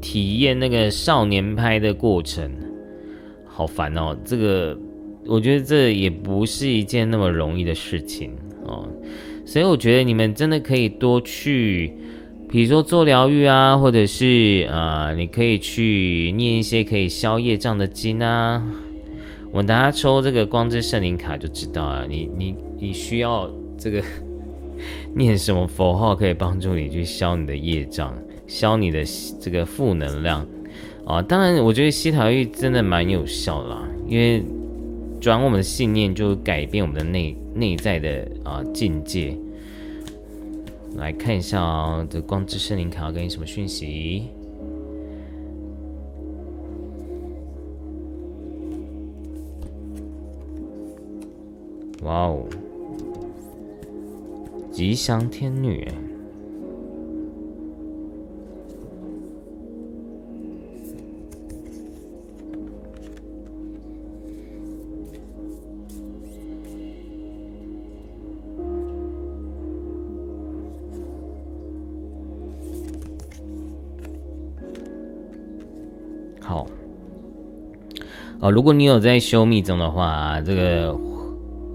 [0.00, 2.50] 体验那个少年拍的过程，
[3.52, 4.76] 好烦哦，这个。
[5.24, 8.32] 我觉得这也不是一件那么容易的事情
[8.64, 8.88] 哦，
[9.46, 11.94] 所以我觉得你们真的可以多去，
[12.48, 18.60] 比如说做疗愈啊，或者是啊，你可以去念一些可以消业障的经啊。
[19.52, 23.48] 我们大家抽这个光之圣灵卡就知道了，你你你需要
[23.78, 24.02] 这个
[25.14, 28.12] 念什么佛号可以帮助你去消你的业障，
[28.48, 29.04] 消你的
[29.40, 30.44] 这个负能量
[31.06, 31.22] 啊。
[31.22, 34.44] 当然，我觉得西塔玉真的蛮有效啦，因为。
[35.22, 39.38] 转我们的信念，就改变我们的内内在的啊境界。
[40.96, 44.24] 来看一下啊，这光之森林卡要给你什么讯息？
[52.02, 52.42] 哇哦，
[54.72, 55.86] 吉祥天女。
[78.42, 80.92] 哦，如果你有在修密宗的话，这个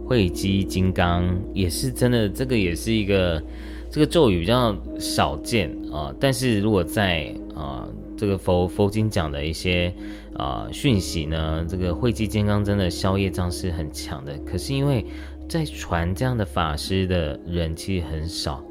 [0.06, 3.42] 慧基金刚也是真的，这个也是一个
[3.90, 6.14] 这个咒语比较少见啊。
[6.20, 7.88] 但是如果在啊
[8.18, 9.94] 这个佛佛经讲的一些
[10.36, 14.38] 啊讯息呢，这个慧基金刚真的消业障是很强的。
[14.40, 15.06] 可是因为
[15.48, 18.62] 在传这样的法师的人其实很少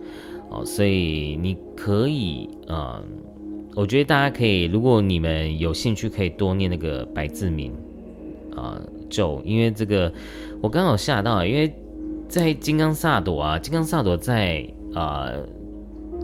[0.51, 3.03] 哦，所以你可以啊，
[3.75, 7.73] 我觉得大家可以，如果你们有兴趣，可以多念那个白字名。
[8.57, 8.81] 啊
[9.11, 10.13] 咒，因为这个
[10.61, 11.73] 我刚好吓到，因为
[12.27, 15.31] 在金刚萨埵啊，金刚萨埵在啊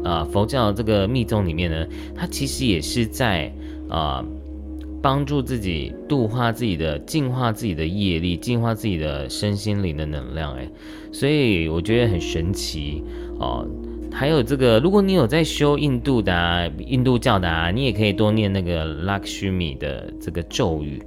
[0.03, 3.53] 啊佛教这个密宗里面呢，它其实也是在
[3.89, 4.25] 啊
[5.01, 10.69] 帮助自己度化自己的、净化自己的业力、净化自己的身心灵的能量，哎，
[11.13, 13.03] 所以我觉得很神奇
[13.39, 13.67] 哦。
[14.13, 21.03] 还有这个，如果你有在修印度的、印度教的啊，你也可以多念那个拉克须米的这个咒语。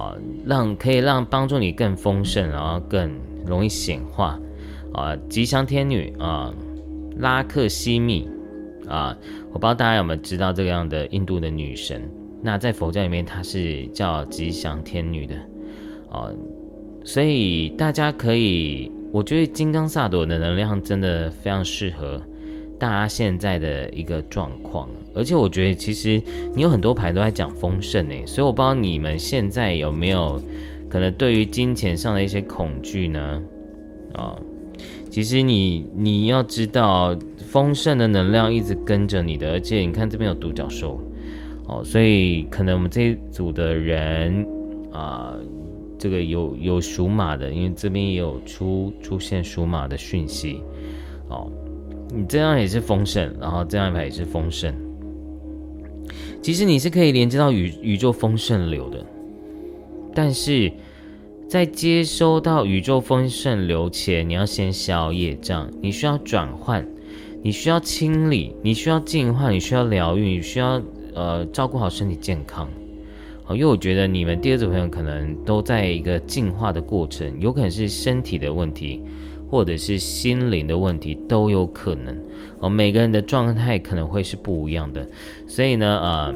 [0.00, 3.10] 啊，让可以让帮助你更丰盛，然后更
[3.44, 4.40] 容易显化。
[4.94, 6.52] 啊，吉祥天女啊，
[7.18, 8.26] 拉克西密
[8.88, 9.14] 啊，
[9.52, 12.02] 我不知道大家有没有知道这个样的印度的女神。
[12.42, 15.34] 那在佛教里面，她是叫吉祥天女的。
[16.10, 16.28] 啊，
[17.04, 22.20] 所以大家可以，我觉得金刚萨埵的能量真的非常适合
[22.80, 24.88] 大家现在的一个状况。
[25.14, 26.20] 而且我觉得，其实
[26.54, 30.40] 你有很多牌都在讲丰盛诶，所以我不知道你们现在有没有
[30.88, 33.42] 可能对于金钱上的一些恐惧呢？
[34.14, 34.36] 啊，
[35.10, 41.00] 其实你你要知道，丰盛的能量一直跟着你的，而且你看这边有独角兽
[41.66, 44.46] 哦，所以可能我们这一组的人
[44.92, 45.34] 啊，
[45.98, 50.62] 这个有有属马的，因为这边也有出出现属马的讯息，
[51.28, 51.50] 哦，
[52.12, 54.74] 你这样也是丰盛，然后这样一排也是丰盛。
[56.42, 59.04] 其实你是可以连接到宇宇宙丰盛流的，
[60.14, 60.72] 但是
[61.48, 66.86] 在接收到宇宙丰盛流前，你要先消业障，你需要转换，
[67.42, 70.82] 你需要清理，你需要净化，你需要疗愈，你需要
[71.14, 72.68] 呃照顾好身体健康。
[73.44, 79.02] 好，因为我觉得你们第二组朋友可能都在一个进化的过程，有可能是身体的问题。
[79.50, 82.16] 或者是心灵的问题都有可能。
[82.60, 85.08] 哦，每个人的状态可能会是不一样的，
[85.46, 86.34] 所以呢，呃，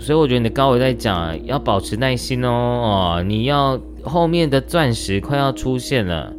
[0.00, 2.48] 所以我觉得你的高维在讲要保持耐心哦，
[3.18, 6.32] 哦，你要后面的钻石快要出现了，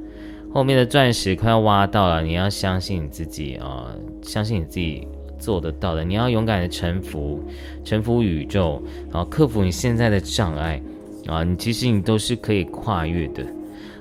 [0.54, 3.88] 后面的钻石快要挖到了，你要相信你自己啊，
[4.22, 5.08] 相信你自己
[5.40, 7.42] 做得到的，你要勇敢的臣服，
[7.86, 10.82] 臣服宇宙，然后克服你现在的障碍。
[11.28, 13.44] 啊，你其实你都是可以跨越的。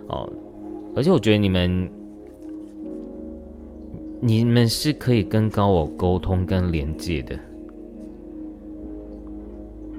[0.08, 0.28] 哦。
[0.96, 1.90] 而且我觉得你们，
[4.20, 7.38] 你们是可以跟高我沟通跟连接的，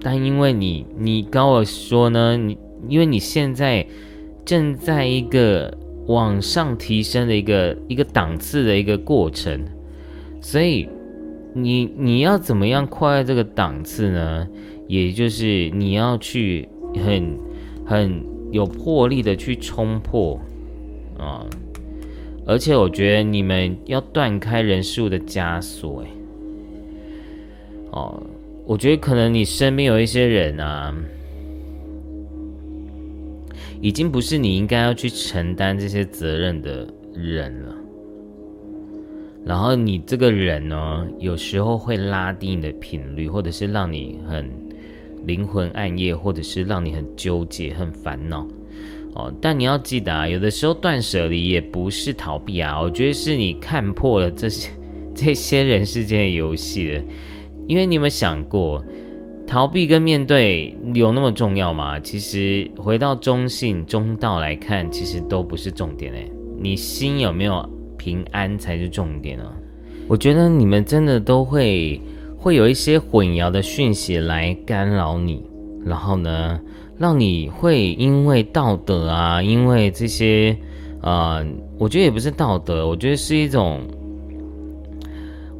[0.02, 3.86] 但因为你，你高我说呢，你因为你现在
[4.46, 5.78] 正在一个
[6.08, 9.66] 往上提升的一个一个档次的一个过程，
[10.39, 10.88] 所以
[11.54, 14.48] 你你要怎么样跨越这个档次呢？
[14.88, 16.70] 也就是你要去
[17.04, 17.38] 很
[17.86, 20.39] 很有魄力的去冲破。
[21.18, 21.45] 啊！
[22.47, 26.07] 而且我觉得你们要断开人事物的枷锁，哎，
[27.91, 28.22] 哦，
[28.66, 30.93] 我觉得可能你身边有一些人啊，
[33.82, 37.76] 已经不是你应该要去承担这些责任的人了。
[39.43, 44.49] 然后你这个人呢，有时候会拉低你的频率，或者是让你很
[45.26, 48.47] 灵魂暗夜，或者是让你很纠结、很烦恼。
[49.16, 54.70] 哦，但你要记得啊，有的时候断舍离也不是逃避啊，我觉得是你看破了这些
[55.16, 57.01] 这些人世间的游戏了。
[57.68, 58.84] 因为你有没有想过，
[59.47, 61.97] 逃避跟面对有那么重要吗？
[61.99, 66.30] 其实回到中性中道来看，其实都不是重点诶。
[66.59, 69.51] 你心有没有平安才是重点啊？
[70.07, 71.99] 我觉得你们真的都会
[72.38, 75.41] 会有一些混淆的讯息来干扰你，
[75.86, 76.59] 然后呢？
[76.98, 80.58] 让你会因为道德啊，因为这些，
[81.02, 81.46] 呃，
[81.78, 83.82] 我觉得也不是道德，我觉得是一种，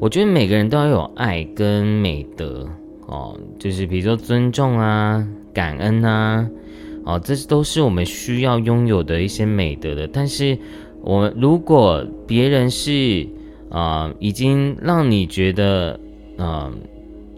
[0.00, 2.66] 我觉得每个人都要有爱跟美德
[3.06, 6.48] 哦，就是比如说尊重啊、感恩啊，
[7.04, 10.08] 哦，这都是我们需要拥有的一些美德的。
[10.08, 10.58] 但是，
[11.02, 13.28] 我如果别人是
[13.70, 16.00] 啊，已经让你觉得，
[16.38, 16.72] 嗯。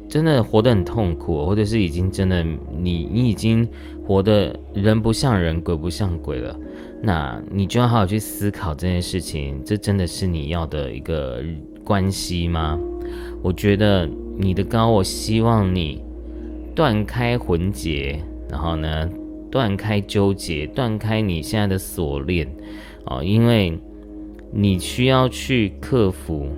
[0.08, 3.68] 真的活得很痛苦，或者是已经真的你你已经
[4.06, 6.58] 活得人不像人鬼不像鬼了，
[7.02, 11.42] 那你就要好好去思考这件事情，这真的是你要的一个
[11.84, 12.78] 关系吗？
[13.42, 16.02] 我觉得你的高，我希望你
[16.74, 18.18] 断开魂结，
[18.50, 19.08] 然后呢
[19.50, 22.48] 断开纠结，断开你现在的锁链
[23.04, 23.78] 啊，因为
[24.50, 26.48] 你需要去克服。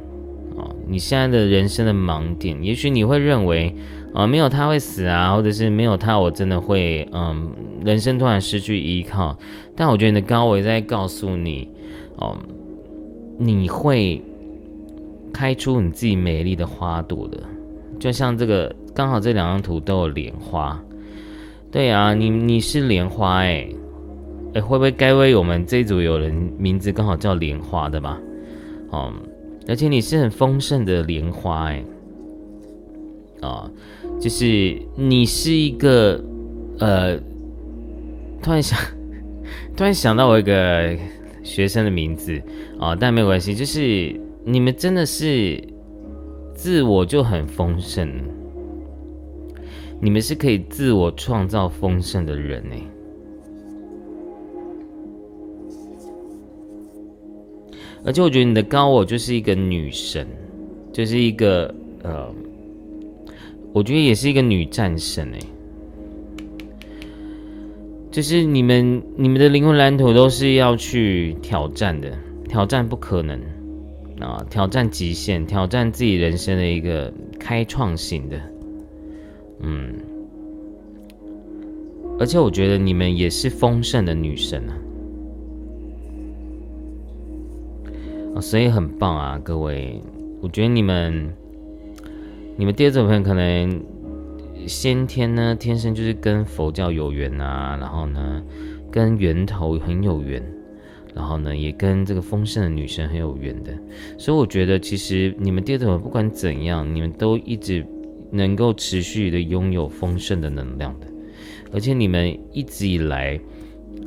[0.91, 3.73] 你现在的人生的盲点，也许你会认为，
[4.13, 7.49] 啊，没有他会死啊，或者是没有他，我真的会，嗯，
[7.85, 9.39] 人生突然失去依靠。
[9.77, 11.69] 但我觉得你的高维在告诉你，
[12.17, 12.37] 哦，
[13.39, 14.21] 你会
[15.33, 17.39] 开出你自己美丽的花朵的，
[18.01, 20.77] 就像这个，刚好这两张图都有莲花。
[21.71, 23.69] 对啊，你你是莲花哎，
[24.55, 28.19] 哎，会不会该为我们这组有人名字刚好叫莲花的吧？
[28.91, 29.13] 哦。
[29.71, 31.85] 而且你是很丰盛的莲花哎，
[33.41, 33.71] 啊，
[34.21, 36.21] 就是你是一个
[36.81, 37.17] 呃，
[38.43, 38.77] 突然想，
[39.77, 40.99] 突然想到我一个
[41.45, 42.43] 学生的名字
[42.81, 44.13] 啊，但没有关系，就是
[44.45, 45.63] 你们真的是
[46.53, 48.11] 自我就很丰盛，
[50.01, 52.83] 你们是可以自我创造丰盛的人哎。
[58.05, 60.27] 而且我觉得你的高我就是一个女神，
[60.93, 62.33] 就是一个呃，
[63.73, 65.39] 我觉得也是一个女战神哎，
[68.11, 72.11] 就是你们你们的灵魂蓝图都是要去挑战的，
[72.49, 73.39] 挑战不可能
[74.19, 78.41] 啊，挑战极限，挑战自己人生的一个开创性的，
[79.61, 79.95] 嗯，
[82.19, 84.73] 而且我觉得你们也是丰盛的女神啊。
[88.39, 90.01] 所以很棒啊，各位！
[90.41, 91.33] 我觉得你们，
[92.57, 93.83] 你们第二种朋友可能
[94.67, 98.43] 先天呢，天生就是跟佛教有缘啊，然后呢，
[98.91, 100.43] 跟源头很有缘，
[101.15, 103.73] 然后呢，也跟这个丰盛的女神很有缘的。
[104.17, 107.85] 所以我觉得，其实你们第二头不管怎样，你们都一直
[108.31, 111.07] 能够持续的拥有丰盛的能量的，
[111.73, 113.39] 而且你们一直以来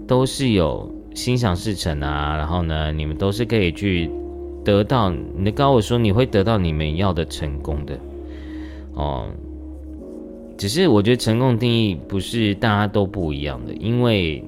[0.08, 4.10] 都是有心想事成啊，然后呢，你们都是可以去
[4.64, 8.00] 得到你的高我说你会得到你们要的成功的。
[8.94, 9.28] 哦，
[10.58, 14.44] 只是我觉得成功定义不是大家都不一样的，因为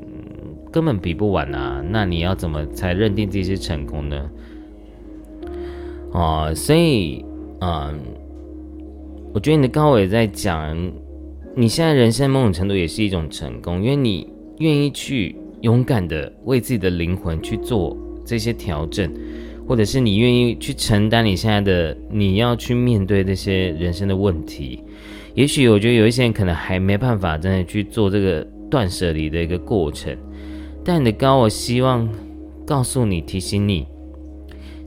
[0.71, 1.83] 根本比不完啊。
[1.89, 4.29] 那你要怎么才认定自己是成功呢？
[6.11, 7.25] 哦，所以，
[7.59, 7.99] 嗯，
[9.33, 10.91] 我觉得你的高伟在讲，
[11.55, 14.27] 你现在人生某种程度也是一种成功，因为你
[14.59, 15.35] 愿意去
[15.65, 19.11] 勇敢的为自己的灵魂去做这些调整。
[19.67, 24.79] 或者是你愿意去承担你现在的你要去面对这些人生的问题，
[25.33, 30.15] 也许我觉得有一些人可能还没办法真的去做这个断舍离的一个过程，
[30.83, 32.07] 但你的高我希望
[32.63, 33.87] 告诉你、提醒你，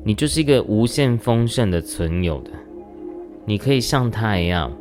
[0.04, 2.50] 你就是一个无限丰盛的存有的，
[3.46, 4.72] 你可以像他一样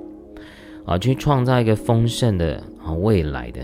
[0.85, 3.61] 啊，去创造一个丰盛的啊未来的，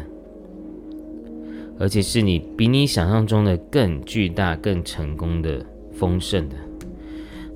[1.83, 5.63] 而且是你比你想象中的更巨大、更成功的。
[5.95, 6.55] 丰盛的，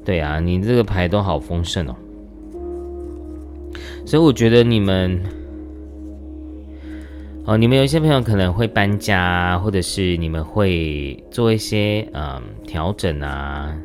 [0.06, 1.96] 对啊，你这个牌都好丰盛哦，
[4.06, 5.20] 所以我觉得你们，
[7.46, 13.76] 哦，你们有一些朋友可能会搬家，或者是你们会做一些嗯调整啊，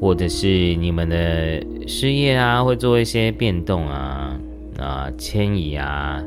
[0.00, 4.36] 或者是你们的事业啊会做一些变动啊
[4.78, 6.20] 啊迁移啊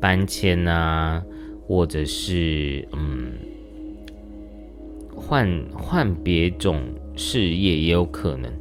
[0.00, 1.22] 搬迁啊，
[1.66, 3.32] 或者是嗯。
[5.18, 6.80] 换换别种
[7.16, 8.52] 事业也有可能，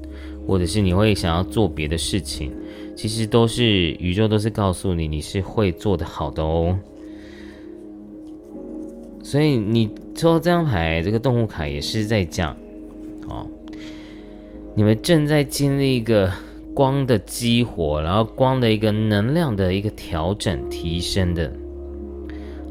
[0.47, 2.51] 或者是你会想要做别的事情，
[2.95, 6.80] 其实都是宇宙都是告诉你你是会做得好的哦。
[9.22, 12.56] 所以你抽到这张牌，这个动物卡也是在讲，
[13.28, 13.45] 哦，
[14.74, 16.32] 你们正在经历一个
[16.74, 21.51] 光的激活，然后光的一个能量的一个调整提升的。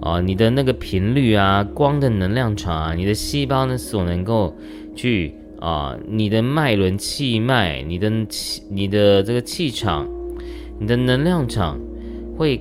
[0.05, 4.55] 啊，你的那个频率啊，光的能量场啊，你的细胞呢所能够
[4.95, 10.07] 去啊，你的脉轮、气脉、你的气、你的这个气场、
[10.79, 11.81] 你的能量场，
[12.37, 12.61] 会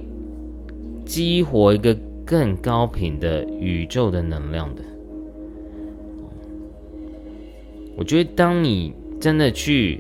[1.06, 1.94] 激活一个
[2.26, 4.82] 更高频的宇宙的能量的。
[7.98, 10.00] 我觉得，当你真的去，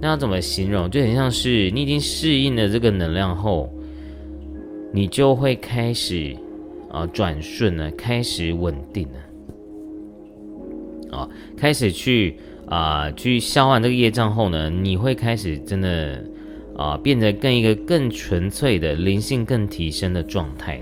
[0.00, 0.88] 那要怎么形容？
[0.88, 3.68] 就很像是你已经适应了这个能量后，
[4.92, 6.36] 你就会开始。
[6.90, 9.06] 啊，转瞬呢，开始稳定
[11.10, 16.24] 了，啊，开始去啊，去消完这个业障后呢，你会开始真的
[16.76, 20.80] 啊，变得更一个更纯粹的灵性更提升的状态。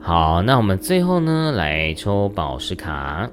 [0.00, 3.30] 好，那我们最后呢，来抽宝石卡。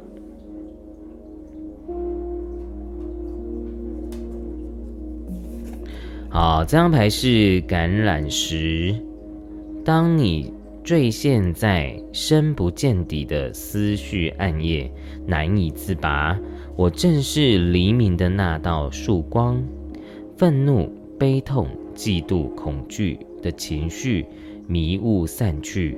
[6.34, 8.96] 好，这张牌是橄榄石。
[9.84, 14.90] 当你坠陷在深不见底的思绪暗夜，
[15.28, 16.40] 难以自拔，
[16.78, 19.62] 我正是黎明的那道曙光。
[20.38, 24.26] 愤怒、悲痛、嫉妒、恐惧的情绪
[24.70, 25.98] 迷雾散去，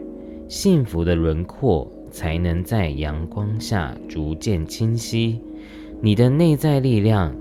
[0.49, 5.39] 幸福的轮廓才能在阳光下逐渐清晰。
[6.01, 7.35] 你的内在力量。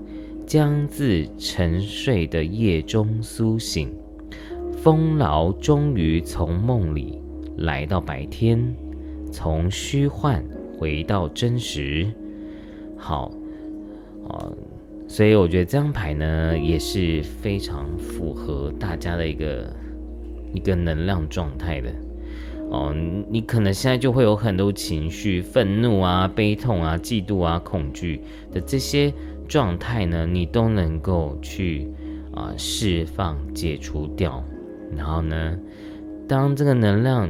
[0.45, 3.89] 将自沉睡的夜中苏醒，
[4.73, 7.19] 丰饶终于从梦里
[7.57, 8.75] 来到白天，
[9.31, 10.43] 从虚幻
[10.77, 12.11] 回到真实。
[12.97, 13.31] 好，
[14.27, 14.51] 啊，
[15.07, 19.73] 所以我觉得这张牌呢也是非常符合大家的一个
[20.53, 21.89] 一个能量状态的。
[22.69, 22.93] 哦，
[23.29, 28.21] 你可能现在就会有很多情绪，愤怒啊、悲痛啊、嫉妒啊、恐惧
[28.51, 29.11] 的这些。
[29.47, 31.87] 状态呢，你都能够去
[32.33, 34.43] 啊释放、解除掉，
[34.95, 35.57] 然后呢，
[36.27, 37.29] 当这个能量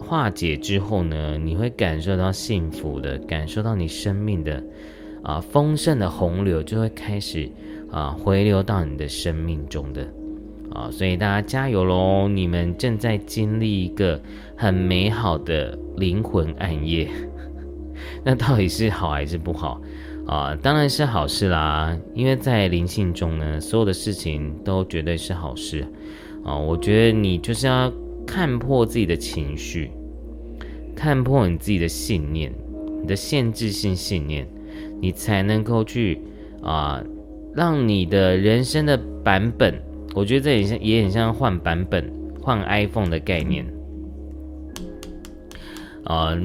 [0.00, 4.62] 化解之后呢，你会感受到幸福的，感受到你生命的
[5.22, 7.48] 啊丰盛的洪流就会开始
[7.90, 10.06] 啊回流到你的生命中的
[10.74, 12.28] 啊，所以大家加油喽！
[12.28, 14.20] 你们正在经历一个
[14.56, 17.08] 很美好的灵魂暗夜，
[18.24, 19.80] 那到底是好还是不好？
[20.26, 21.98] 啊，当然是好事啦！
[22.14, 25.86] 因为在灵性中呢，所有的事情都绝对是好事
[26.44, 26.56] 啊！
[26.56, 27.92] 我觉得你就是要
[28.26, 29.90] 看破自己的情绪，
[30.94, 32.52] 看破你自己的信念，
[33.00, 34.46] 你的限制性信念，
[35.00, 36.20] 你才能够去
[36.62, 37.02] 啊，
[37.52, 39.74] 让你的人生的版本，
[40.14, 42.10] 我觉得这也像也很像换版本，
[42.40, 43.66] 换 iPhone 的概念。
[46.04, 46.36] 啊，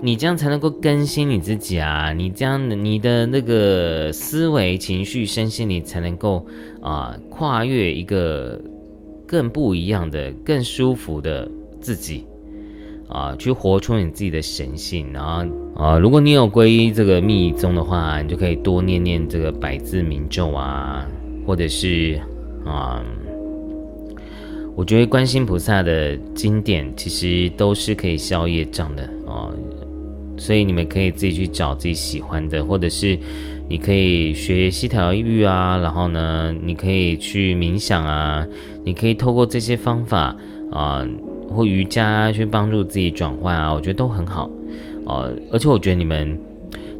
[0.00, 2.12] 你这样才能够更新你自己啊！
[2.12, 6.46] 你这样，你的那个思维、情绪、身心，你才能够
[6.80, 8.60] 啊，跨越一个
[9.26, 12.24] 更不一样的、更舒服的自己。
[13.08, 15.42] 啊，去活出你自己的神性，然后
[15.82, 21.08] 啊，如果你有皈依这个密宗的话，你就可以多念念这个百字明咒啊，
[21.46, 22.20] 或者是
[22.66, 23.02] 啊，
[24.76, 29.48] 我觉得观世菩萨的经典其实都是可以消业障的啊，
[30.38, 33.18] 所以你们可以自己去找自己喜欢的，或者是
[33.68, 38.46] 你可以学西条玉啊，然后呢，你可以去冥想啊，
[38.84, 40.34] 你可以透过这些方法
[40.70, 41.06] 啊。
[41.50, 44.50] 或瑜伽去帮助自己转换啊，我觉得都很好，
[45.06, 46.38] 哦，而且我觉得你们，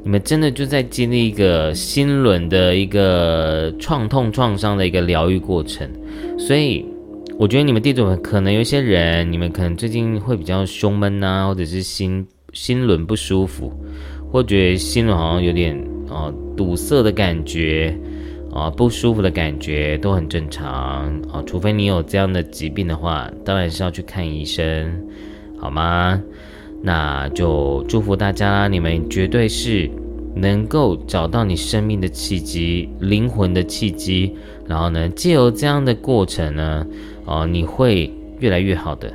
[0.03, 5.87] 你们真的就在经历一个心轮的一个创痛创伤的一个疗愈过程，
[6.39, 6.83] 所以
[7.39, 13.73] 我觉得你们地主可能有些人，你们可能最近会比较胸闷呐，或者是心心轮不舒服，
[14.31, 15.77] 或觉得心轮好像有点
[16.09, 17.97] 哦堵塞的感觉。
[18.51, 24.91] 啊，不舒服的感觉都很正常啊，除非你有这样的疾病的话，当然是要去看医生，
[25.59, 26.19] 好吗？
[26.83, 29.89] 那就祝福大家，你们绝对是
[30.35, 34.35] 能够找到你生命的契机、灵魂的契机，
[34.67, 36.87] 然后呢，借由这样的过程呢，
[37.27, 39.13] 啊，你会越来越好的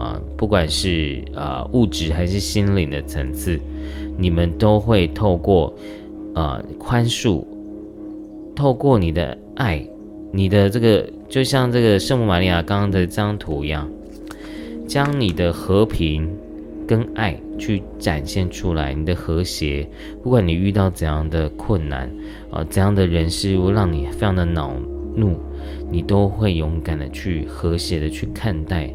[0.00, 3.60] 啊，不管是啊物质还是心灵的层次，
[4.16, 5.74] 你们都会透过
[6.34, 7.44] 啊宽恕。
[8.56, 9.86] 透过你的爱，
[10.32, 13.86] 你的这个就像这个圣母玛利亚刚刚的这张图一样，
[14.86, 16.28] 将你的和平
[16.86, 19.86] 跟爱去展现出来，你的和谐。
[20.22, 22.10] 不管你遇到怎样的困难
[22.50, 24.74] 啊，怎样的人事物让你非常的恼
[25.14, 25.36] 怒，
[25.90, 28.92] 你都会勇敢的去和谐的去看待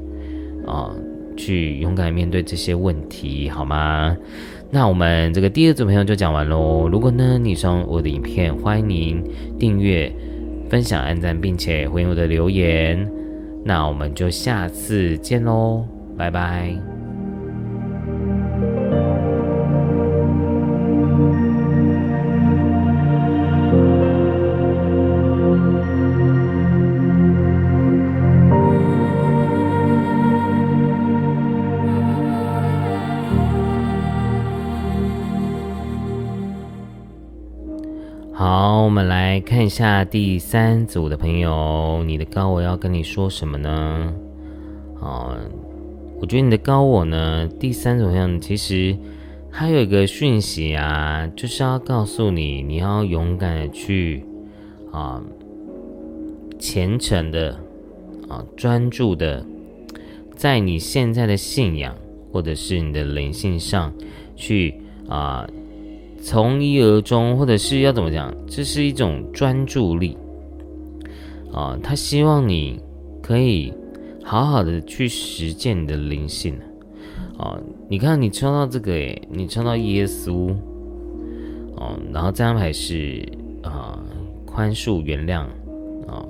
[0.66, 0.93] 啊，
[1.38, 4.16] 去勇敢面对这些问题，好吗？
[4.72, 6.89] 那我们这个第二组朋友就讲完喽。
[6.89, 9.24] 如果呢你喜欢我的影片，欢迎您
[9.57, 10.11] 订阅、
[10.70, 13.09] 分享、按赞，并且回应我的留言。
[13.63, 15.86] 那我们就下次见喽，
[16.18, 16.94] 拜拜。
[39.66, 44.13] 一下第三组的朋友，你的高我要跟你说什么呢？
[45.01, 45.36] 啊，
[46.22, 48.95] 我觉得你的高我呢，第三种样其实
[49.49, 54.24] 还有一个讯息啊，就是要告诉你，你要勇敢的去
[54.91, 55.20] 啊，
[56.59, 57.59] 虔诚的
[58.30, 59.43] 啊，专注的，
[60.36, 61.95] 在你现在的信仰
[62.32, 63.91] 或者是你的灵性上
[64.36, 64.76] 去
[65.07, 65.49] 啊。
[66.28, 68.34] 从一而终，或者是要怎么讲？
[68.47, 70.17] 这是一种专注力
[71.53, 71.78] 啊！
[71.84, 72.82] 他希望你
[73.21, 73.71] 可以
[74.23, 76.57] 好好的去实践你的灵性
[77.38, 77.55] 啊！
[77.88, 80.51] 你看，你抽到这个诶，你抽到耶稣
[81.76, 83.23] 哦，然后这张牌是
[83.61, 84.03] 啊，
[84.47, 85.41] 宽恕、原谅
[86.07, 86.26] 啊。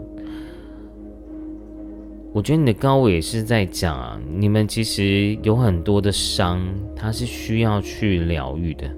[2.33, 6.61] 我觉得你的高我也是在讲啊，你们其实有很多的伤，
[6.97, 8.93] 它是需要去疗愈的。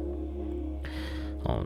[1.47, 1.65] 哦，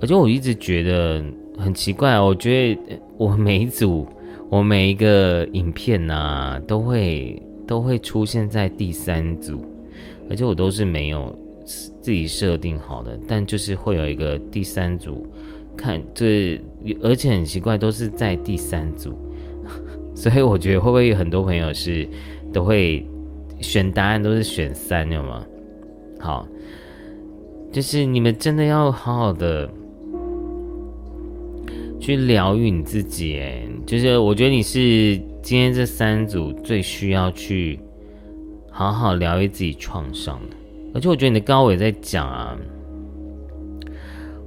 [0.00, 1.24] 而且我一直觉得
[1.58, 4.06] 很奇怪，我觉得我每一组，
[4.50, 9.64] 我每一个影片呐，都会都会出现在第三组，
[10.28, 15.26] 而且我都是没有自己设定好的，但就是会有一个第三组，
[15.74, 16.60] 看这，
[17.00, 19.14] 而且很奇怪，都是在第三组，
[20.14, 22.06] 所以我觉得会不会有很多朋友是
[22.52, 23.08] 都会
[23.60, 25.46] 选答案都是选三，有吗？
[26.20, 26.46] 好。
[27.74, 29.68] 就是你们真的要好好的
[31.98, 37.80] 去疗愈你自己，哎，就是我觉得你是今天这三组最需要去
[38.70, 40.56] 好好疗愈自己创伤的，
[40.94, 42.56] 而且我觉得你的高伟在讲啊，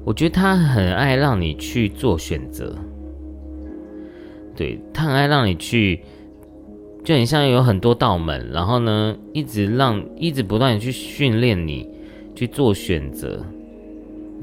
[0.05, 2.73] 我觉得他很爱让你去做选择，
[4.55, 5.99] 对他很爱让你去，
[7.03, 11.96] 就很像有很多道门，然后呢，一直让一直不断的去训练你。
[12.37, 13.43] 去做选择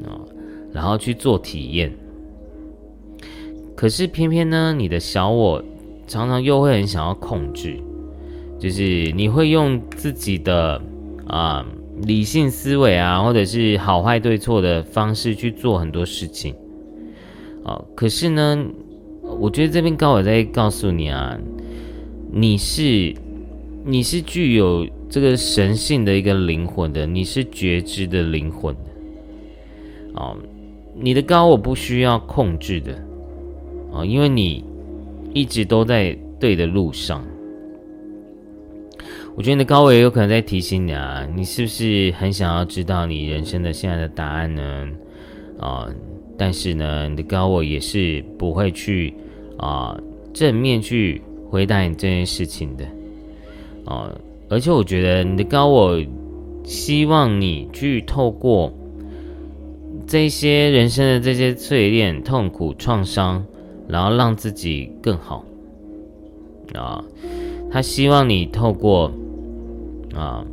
[0.04, 0.18] 啊，
[0.72, 1.92] 然后去做体验。
[3.76, 5.62] 可是偏偏呢，你的小我
[6.08, 7.76] 常常又会很想要控制，
[8.58, 10.82] 就是你会用自己的
[11.28, 11.64] 啊
[12.02, 16.52] 理性思维啊，或者是好坏对错的方式去做很多事情。
[17.62, 18.66] 哦，可是呢，
[19.22, 21.38] 我觉得这边高我在告诉你啊，
[22.32, 23.14] 你是
[23.84, 24.84] 你是具有
[25.14, 28.74] 这个神性的一个灵魂的，你是觉知的灵魂。
[30.14, 30.36] 哦，
[30.92, 33.00] 你的高我不需要控制的，
[33.92, 34.64] 哦，因为你
[35.32, 37.24] 一直都在对的路上。
[39.36, 44.90] 我觉得你的高我也有可能在提醒你啊，你是不是很想要知道你人生的现在的答案呢？
[45.60, 45.88] 啊，
[46.36, 49.14] 但是呢，你的高我也是不会去
[49.58, 49.96] 啊
[50.32, 52.84] 正面去回答你这件事情的。
[53.84, 54.12] 啊，
[54.48, 56.00] 而且我觉得你的高我
[56.64, 58.72] 希望你去透过
[60.06, 63.44] 这些人生的这些淬炼、痛苦、创伤，
[63.88, 65.44] 然后让自己更好。
[66.74, 67.04] 啊，
[67.70, 69.12] 他希望你透过。
[70.14, 70.46] 啊，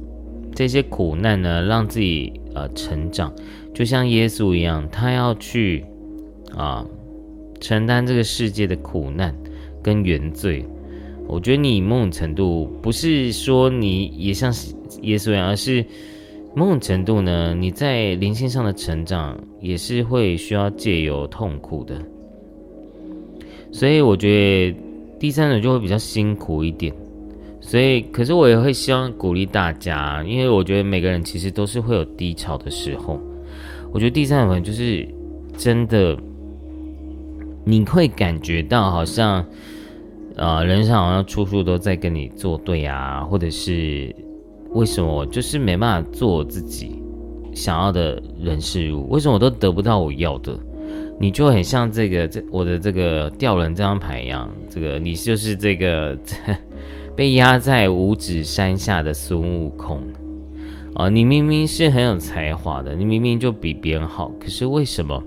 [0.56, 3.32] 这些苦难呢，让自己呃成长，
[3.76, 5.86] 就像耶稣一样，他要去
[6.58, 6.84] 啊
[7.60, 9.36] 承担这个世界的苦难
[9.84, 10.66] 跟原罪。
[11.32, 14.54] 我觉得你某种程度不是说你也像
[15.02, 15.84] 耶稣一样，而是
[16.54, 21.96] 某种程度呢，你在灵性上的成长也是会需要借由痛苦的。
[23.72, 24.78] 所以我觉得
[25.18, 26.94] 第三种就会比较辛苦一点。
[27.62, 33.18] 所以，可是我也会希望鼓励大家，因为我觉得每个人其实都是会有低潮的时候。
[33.94, 35.08] 我觉得第三种就是
[35.56, 36.18] 真的，
[37.64, 39.46] 你会感觉到好像，
[40.42, 44.14] 呃，人生好像处处都在跟你作对啊，或者是
[44.72, 47.00] 为什么就是没办法做自己
[47.54, 49.08] 想要的人事物？
[49.12, 50.58] 为什么我都得不到我要的？
[51.20, 56.18] 你就很像这个这我的这个吊人这张牌一样，这个你就是这个。
[57.14, 60.02] 被压在五指山下的孙悟空，
[60.96, 65.22] 啊，你明明是很有才华的，你明明就比别人好，可是为什么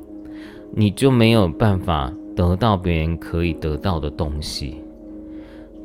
[0.73, 4.79] 你就没有办法得到别人可以得到的东西？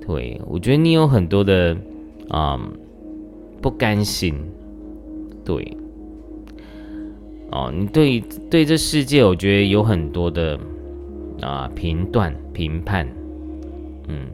[0.10, 1.78] 对我觉得你有很多的
[2.30, 2.60] 啊
[3.62, 4.34] 不甘心，
[5.45, 5.78] 对，
[7.51, 10.60] 哦，你对对这世界，我觉得有很多的
[11.41, 13.07] 啊评断评判，
[14.07, 14.26] 嗯，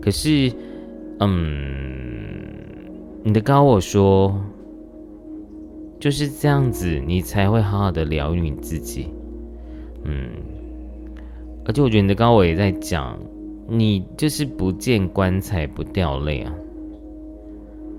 [0.00, 0.52] 可是。
[1.20, 2.44] 嗯，
[3.22, 4.36] 你的高我说
[6.00, 9.06] 就是这样子，你才会好好的疗愈你自己。
[10.02, 10.28] 嗯，
[11.64, 13.16] 而且我觉得你的高我也在讲，
[13.68, 16.52] 你就是不见棺材不掉泪啊，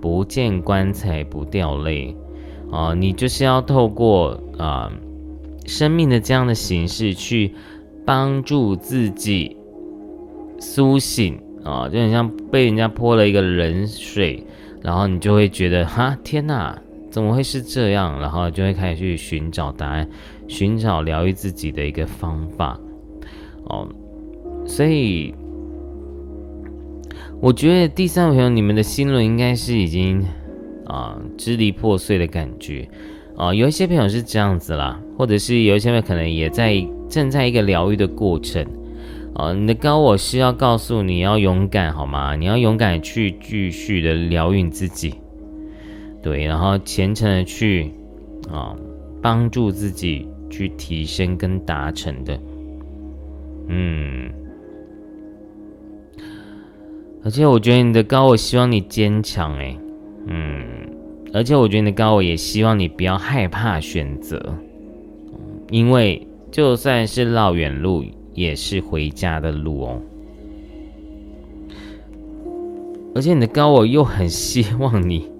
[0.01, 2.15] 不见棺材不掉泪
[2.71, 4.91] 啊，你就是要透过啊
[5.65, 7.53] 生命的这样的形式去
[8.05, 9.57] 帮助自己
[10.59, 11.39] 苏醒。
[11.65, 14.45] 啊，就很像被人家泼了一个冷水，
[14.83, 18.19] 然后你就会觉得哈天哪，怎么会是这样？
[18.19, 20.07] 然后就会开始去寻找答案，
[20.47, 22.79] 寻找疗愈自己的一个方法。
[23.63, 23.89] 哦，
[24.67, 25.33] 所以
[27.45, 30.25] 我觉得第三位朋友，你们的心轮应该是已经
[30.87, 32.89] 啊支离破碎的感觉
[33.37, 38.65] 啊，有一些朋友是这样子啦，或者是有一些朋友可能也在正在一个疗愈的过程。
[39.35, 42.35] 哦，你的高我是要告诉你要勇敢，好吗？
[42.35, 45.13] 你要勇敢去继续的疗愈你自己，
[46.23, 47.91] 对，然后虔诚的去
[48.51, 48.75] 啊
[49.21, 52.39] 帮助自己去提升跟达成的，
[53.67, 54.31] 嗯。
[57.25, 59.77] 而且我觉得你的高我希望你坚强，哎，
[60.27, 60.63] 嗯。
[61.33, 64.55] 而且我觉得你的高我也希望你不要害怕选择，
[65.69, 68.05] 因为就算是绕远路。
[68.35, 70.01] 也是回家的路哦，
[73.15, 75.31] 而且你的高我又很希望你，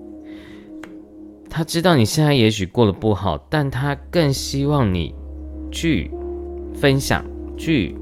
[1.49, 5.13] 他知道你现在也许过得不好，但他更希望你
[5.73, 6.09] 去
[6.73, 7.25] 分享，
[7.57, 7.93] 去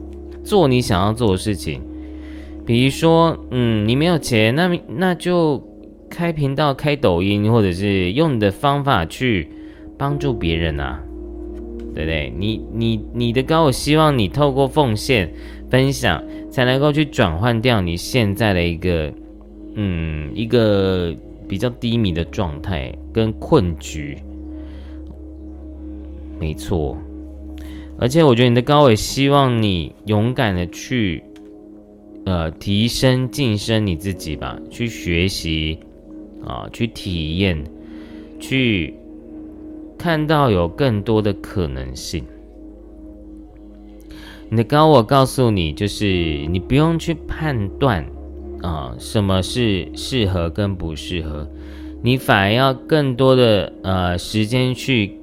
[0.44, 1.82] 做你想要做的事情。
[2.66, 5.62] 比如说，嗯，你没有钱，那那就
[6.10, 9.50] 开频道、开抖音，或者是用你的方法去
[9.98, 11.02] 帮助别人啊。
[11.96, 12.34] 对不对？
[12.36, 15.32] 你你你的高，我希望你透过奉献、
[15.70, 19.14] 分享，才能够去转换掉你现在的一个，
[19.76, 21.14] 嗯，一个
[21.48, 24.18] 比较低迷的状态跟困局。
[26.40, 26.98] 没错，
[28.00, 31.24] 而且我觉得你的高，我希望你勇敢的去，
[32.26, 35.80] 呃，提升、晋升你自己吧，去学习，
[36.46, 37.64] 啊，去体验，
[38.40, 38.96] 去。
[39.96, 42.26] 看到有更多的可能性，
[44.50, 48.06] 你的高我告诉你，就是你不用去判断
[48.62, 51.48] 啊，什么是适合跟不适合，
[52.02, 55.18] 你反而要更多的呃时间去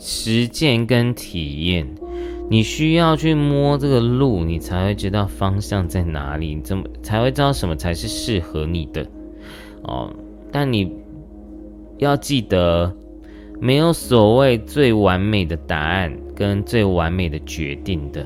[0.00, 1.86] 实践跟体验。
[2.50, 9.06] 你需要去摸这个路，你才会知道方向在哪里，怎么才会知道什么才是适合你的
[9.82, 10.12] 哦。
[10.52, 10.92] 但你
[11.98, 12.94] 要记得，
[13.60, 18.24] 没有所谓最完美的答案跟最完美的决定的。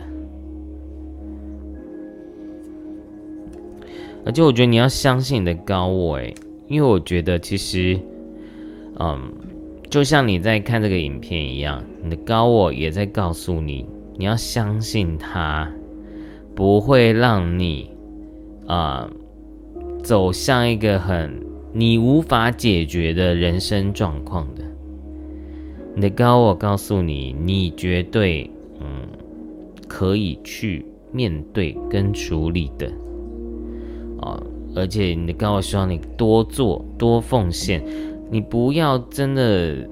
[4.27, 6.35] 而且我觉得你要相信你的高我，诶，
[6.67, 7.99] 因为我觉得其实，
[8.99, 9.33] 嗯，
[9.89, 13.87] 就像你在看这个影片一样，你的高我也在告诉你。
[14.19, 15.71] 你要相信他
[16.55, 17.89] 不会让你
[18.67, 19.09] 啊
[20.03, 21.41] 走向一个很
[21.73, 24.63] 你无法解决的人生状况的。
[25.95, 28.51] 你的高我告诉你，你绝对
[28.81, 29.07] 嗯
[29.87, 32.89] 可以去面对跟处理的
[34.21, 34.43] 啊，
[34.75, 37.85] 而且你的高我希望你多做多奉献，
[38.33, 39.89] 你不要真的。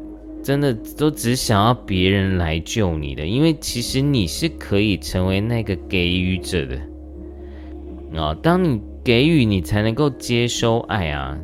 [0.46, 8.32] 真的都只想要别人来救你的，因为其实你是可以成为那个给予者的啊。
[8.40, 11.36] 当你给予，你才能够接收爱啊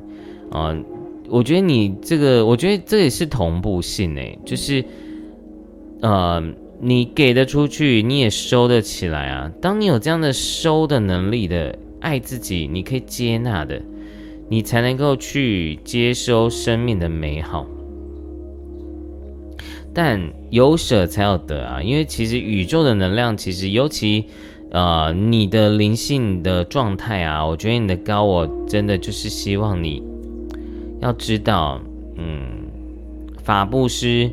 [0.53, 0.78] 啊！
[1.28, 4.84] 我觉得你这个，我觉得这也是同步性诶，就是
[6.00, 6.40] 呃，
[6.80, 9.50] 你给的出去，你也收得起来啊。
[9.61, 13.82] 当你有这样的收的能力的爱自己，你可以接纳的，
[14.48, 17.66] 你才能够去接收生命的美好。
[19.95, 24.24] 但有舍才有得啊，因为其实宇宙的能量，其实尤其，
[24.70, 30.03] 呃，你的灵性的状态啊，我觉得你的高我真的就是希望你
[31.01, 31.78] 要知道，
[32.16, 32.66] 嗯，
[33.43, 34.30] 法布施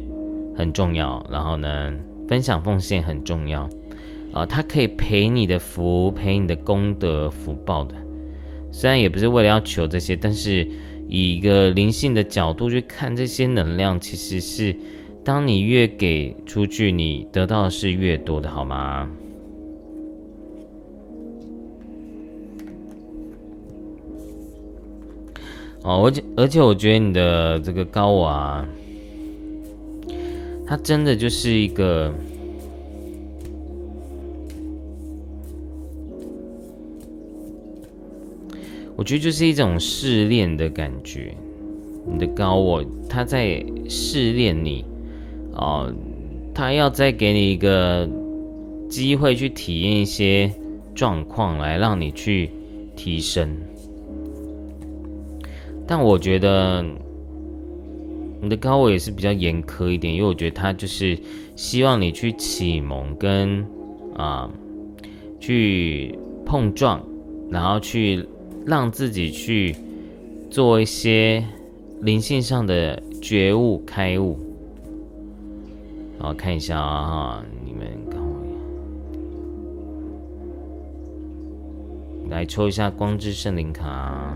[0.56, 1.94] 很重要，然后呢，
[2.30, 3.70] 分享奉献很重要，
[4.32, 7.96] 啊，它可以陪你的福，陪你的功德福报的。
[8.72, 10.66] 虽然也不是为了要求这些，但是
[11.10, 14.74] 以一个灵性的角度去看这些能量，其实是。
[15.30, 19.08] 当你越给出去，你得到的是越多的，好吗？
[25.84, 28.66] 哦，而且而且，我觉得你的这个高娃，
[30.66, 32.12] 他真的就是一个，
[38.96, 41.36] 我觉得就是一种试炼的感觉。
[42.12, 44.89] 你的高我，他在试炼你。
[45.60, 45.94] 哦，
[46.54, 48.08] 他要再给你一个
[48.90, 50.50] 机会去体验一些
[50.96, 52.50] 状况，来让你去
[52.96, 53.58] 提升。
[55.86, 56.82] 但我觉得
[58.42, 61.20] 你的高我也是比较严苛一点，因为我觉得他就是
[61.58, 63.66] 希望你去启蒙跟
[64.16, 64.50] 啊
[65.42, 67.04] 去碰撞，
[67.50, 68.26] 然后去
[68.66, 69.76] 让自己去
[70.50, 71.44] 做一些
[72.02, 74.40] 灵性上的觉悟开悟。
[76.20, 78.28] 好，看一下啊哈，你们看我
[82.30, 84.36] 来抽一下光之圣灵卡。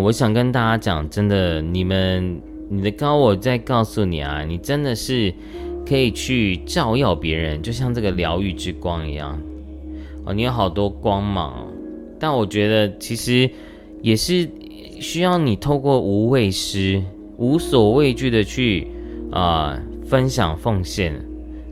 [0.00, 5.32] 我想跟大家讲，真的，你们，你的高我在告诉你啊，你真的是
[5.86, 9.40] 可以去照耀别人，就像这个疗愈之光一样，
[10.24, 11.66] 哦，你有好多光芒，
[12.18, 13.48] 但我觉得其实
[14.02, 14.48] 也是
[15.00, 17.02] 需要你透过无畏师、
[17.36, 18.88] 无所畏惧的去
[19.30, 21.14] 啊分享奉献，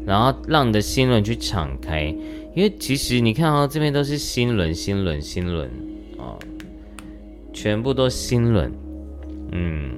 [0.07, 2.15] 然后让你的心轮去敞开。
[2.55, 5.69] 因为其实你看哦，这边都是心轮、心轮、心轮，
[7.55, 8.71] 全部都心轮。
[9.53, 9.93] 嗯，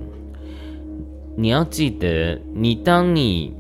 [1.37, 3.53] 你要记得，你当你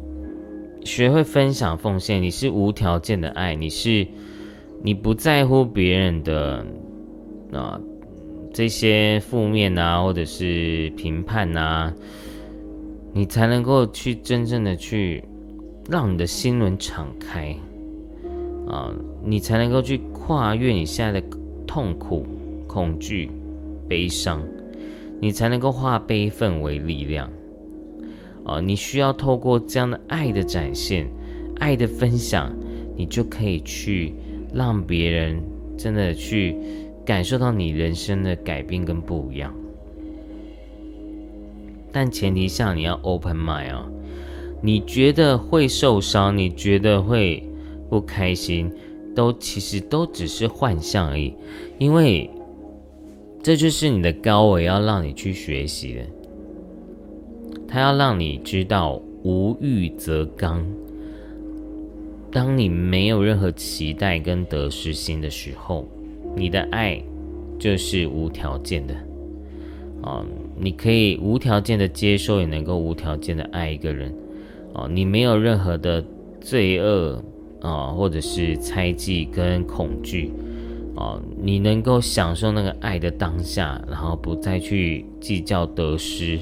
[0.84, 4.07] 学会分享、奉献，你是无条件的爱，你是
[4.82, 6.64] 你不在乎别人的
[7.53, 7.80] 啊
[8.53, 11.92] 这些负面啊，或者是评判啊，
[13.12, 15.24] 你才能够去真正的去
[15.90, 17.57] 让你的心轮敞开。
[18.68, 18.92] 啊，
[19.24, 21.26] 你才能够去跨越你现在的
[21.68, 22.26] 痛苦、
[22.66, 23.30] 恐惧、
[23.89, 24.43] 悲伤，
[25.20, 27.30] 你才能够化悲愤为力量。
[28.45, 31.09] 啊，你需要透过这样的爱的展现、
[31.57, 32.55] 爱的分享，
[32.97, 34.14] 你就可以去
[34.55, 35.43] 让别人
[35.76, 36.57] 真的去
[37.05, 39.53] 感受到你人生的改变跟不一样。
[41.91, 43.89] 但前提下你要 open mind 啊，
[44.61, 47.43] 你觉得会受伤，你觉得会
[47.89, 48.70] 不开心，
[49.14, 51.34] 都其实都只是幻象而已，
[51.78, 52.30] 因为
[53.47, 56.01] 这就是你的高维要让你去学习的，
[57.68, 60.66] 他要让你知道无欲则刚。
[62.32, 65.86] 当你没有任何期待跟得失心的时候，
[66.34, 67.01] 你的爱
[67.57, 68.92] 就是无条件的。
[70.03, 70.26] 啊，
[70.59, 74.12] 你可以无条件的接受，也能够无条件的爱一个人。
[74.72, 76.05] 哦，你没有任何的
[76.40, 77.22] 罪恶
[77.61, 80.32] 啊，或者是猜忌跟恐惧。
[80.97, 86.40] 哦，你能够享受那个爱的当下，然后不再去计较得失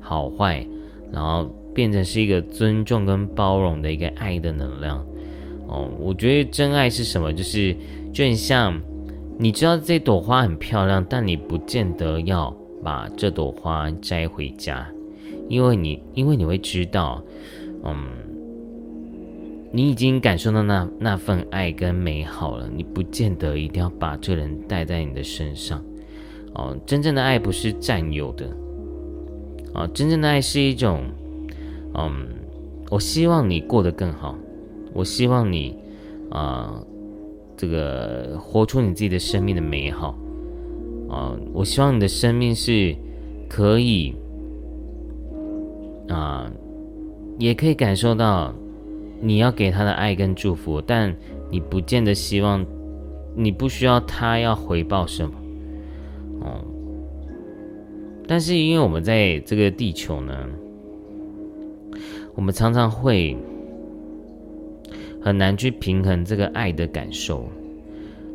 [0.00, 0.66] 好坏，
[1.12, 1.44] 然后
[1.74, 5.04] 变成是一个尊重跟包容的一个爱的能量。
[5.68, 7.32] 哦，我觉得真爱是什么？
[7.32, 7.76] 就是
[8.12, 8.80] 就很像，
[9.38, 12.50] 你知道这朵花很漂亮，但你不见得要
[12.82, 14.84] 把这朵花摘回家，
[15.48, 17.22] 因为你因为你会知道，
[17.84, 17.94] 嗯，
[19.72, 25.82] 你已经感受到那那份爱跟美好了，你不见得一定要把这人带在你的身上。
[26.54, 28.50] 哦，真正的爱不是占有的，
[29.72, 31.04] 啊，真正的爱是一种，
[31.94, 32.26] 嗯，
[32.90, 34.36] 我希望你过得更好。
[34.92, 35.76] 我希望你，
[36.30, 36.82] 啊，
[37.56, 40.18] 这个活出你自己的生命的美好，
[41.08, 42.96] 啊，我希望你的生命是
[43.48, 44.12] 可以，
[46.08, 46.50] 啊，
[47.38, 48.52] 也可以感受到
[49.20, 51.14] 你要给他的爱跟祝福，但
[51.50, 52.64] 你不见得希望，
[53.36, 55.34] 你不需要他要回报什么，
[56.40, 56.64] 哦，
[58.26, 60.34] 但是因为我们在这个地球呢，
[62.34, 63.36] 我们常常会。
[65.22, 67.46] 很难去平衡这个爱的感受，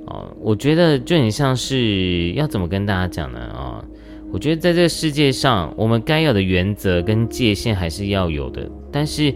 [0.06, 3.40] 哦，我觉得就很像是要怎么跟大家讲呢？
[3.40, 3.84] 啊，
[4.32, 8.70] 我觉得在这个世界上，我们该有的原则跟界限还是要有的。
[8.92, 9.34] 但是，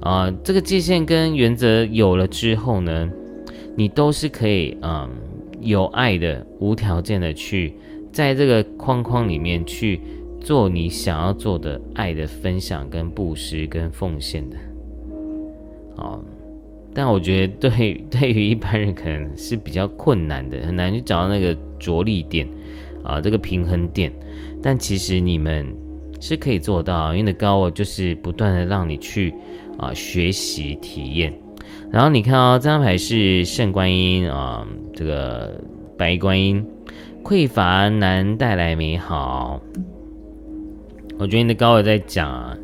[0.00, 3.10] 啊，这个界限跟原则有了之后呢，
[3.76, 5.08] 你都是可以，嗯，
[5.60, 7.74] 有爱的、无条件的去
[8.12, 10.00] 在这个框框里面去
[10.40, 14.56] 做你想要做的爱的分享、跟布施、跟奉献的，
[15.96, 16.18] 啊。
[16.94, 22.48] 但我觉得，对 对于一般人可能是比较困难的，很难去找到那个着力点
[23.04, 24.12] 啊，这个平衡点。
[24.60, 25.66] 但其实你们
[26.18, 29.32] 是可以做到，因为的高我就是不断的让你去
[29.78, 31.32] 啊学习体验。
[31.90, 35.58] 然后你看哦，这张牌是圣观音啊，这个
[35.96, 36.62] 白观音，
[37.24, 39.62] 匮乏难带来美好。
[41.18, 42.54] 我觉得你的高我在讲啊，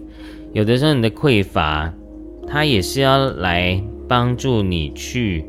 [0.52, 1.90] 有的时候你的匮乏，
[2.46, 3.82] 它也是要来。
[4.06, 5.46] 帮助你去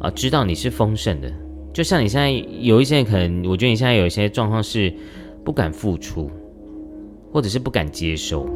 [0.00, 1.32] 啊，知道你是丰盛的。
[1.72, 2.30] 就像你现在
[2.60, 4.92] 有一些可能，我觉得你现在有一些状况是
[5.42, 6.30] 不敢付出，
[7.32, 8.46] 或者是不敢接受，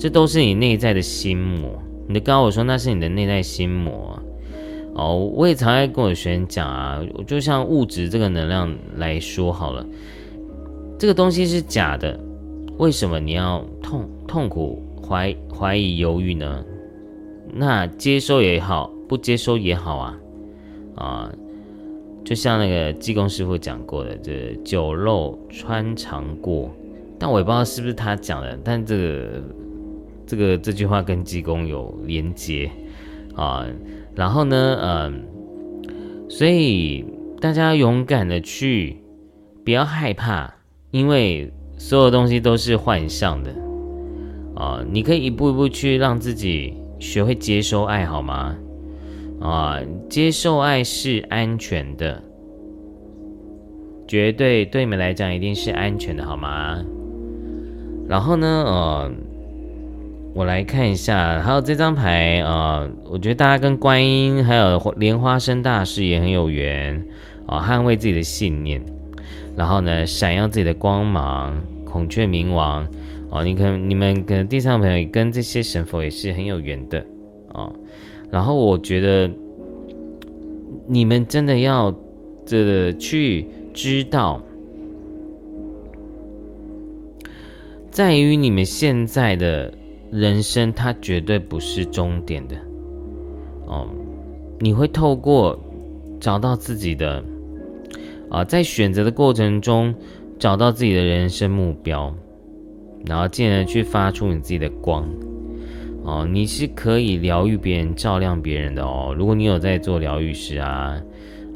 [0.00, 1.70] 这都是你内在的心魔。
[2.08, 4.18] 你的高我说那是你的内在心魔
[4.94, 5.14] 哦。
[5.14, 9.86] 我也常爱跟我学员讲啊，就像物质这个能量来说好了，
[10.98, 12.18] 这个东西是假的，
[12.78, 16.64] 为什么你要痛痛苦、怀怀疑、犹豫呢？
[17.52, 20.18] 那接收也好，不接收也好啊，
[20.94, 21.32] 啊，
[22.24, 26.70] 就像那个济公师傅讲过的，这酒肉穿肠过，
[27.18, 29.42] 但我也不知道是不是他讲的，但这个
[30.30, 32.70] 这个这句话跟济公有连接
[33.34, 33.66] 啊。
[34.14, 35.24] 然后呢，嗯，
[36.28, 37.04] 所以
[37.40, 39.02] 大家勇敢的去，
[39.64, 40.54] 不要害怕，
[40.92, 43.50] 因为所有东西都是幻象的
[44.54, 44.84] 啊。
[44.88, 46.76] 你可以一步一步去让自己。
[47.00, 48.54] 学会接收爱好吗？
[49.40, 49.80] 啊，
[50.10, 52.22] 接受爱是安全的，
[54.06, 56.84] 绝对对你们来讲一定是安全的，好吗？
[58.06, 59.10] 然后呢，呃，
[60.32, 67.04] 我来看一下，还有这张牌啊，我觉得大家跟观音还有莲花生大师也很有缘
[67.46, 68.80] 啊，捍卫自己的信念，
[69.56, 72.86] 然后呢，闪耀自己的光芒，孔雀明王。
[73.32, 77.04] 哦，你可你们跟地上朋友跟这些神佛也是很有缘的
[77.52, 77.70] 啊。
[78.30, 79.30] 然后我觉得
[80.86, 81.94] 你们真的要
[82.44, 84.42] 这个去知道，
[87.90, 89.72] 在于你们现在的
[90.10, 92.56] 人生，它绝对不是终点的
[93.66, 93.88] 哦。
[94.58, 95.58] 你会透过
[96.20, 97.24] 找到自己的
[98.28, 99.94] 啊，在选择的过程中
[100.38, 102.14] 找到自己的人生目标。
[103.06, 105.08] 然后进而去发出你自己的光，
[106.04, 109.14] 哦，你是可以疗愈别人、照亮别人的哦。
[109.16, 111.00] 如果你有在做疗愈师啊，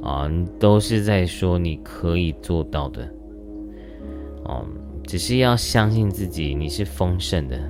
[0.03, 3.07] 啊，都是在说你可以做到的。
[4.45, 4.65] 哦，
[5.07, 7.61] 只是要相信自己，你是丰盛的。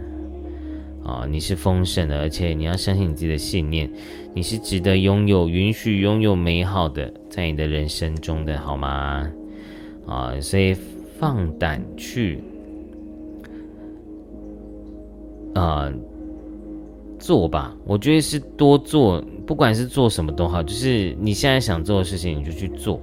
[1.04, 3.90] 啊，你是丰盛的，而且你要相信你自己的信念，
[4.32, 9.30] 你是值得拥有、允许拥有美好的，在你的人生中的，好吗？
[10.06, 10.74] 啊，所以
[11.18, 12.42] 放胆去，
[15.54, 15.92] 啊，
[17.18, 17.76] 做吧。
[17.84, 22.98] 我觉得是多做，不管是做什么都好，就是你现在想做的事情，你就去做。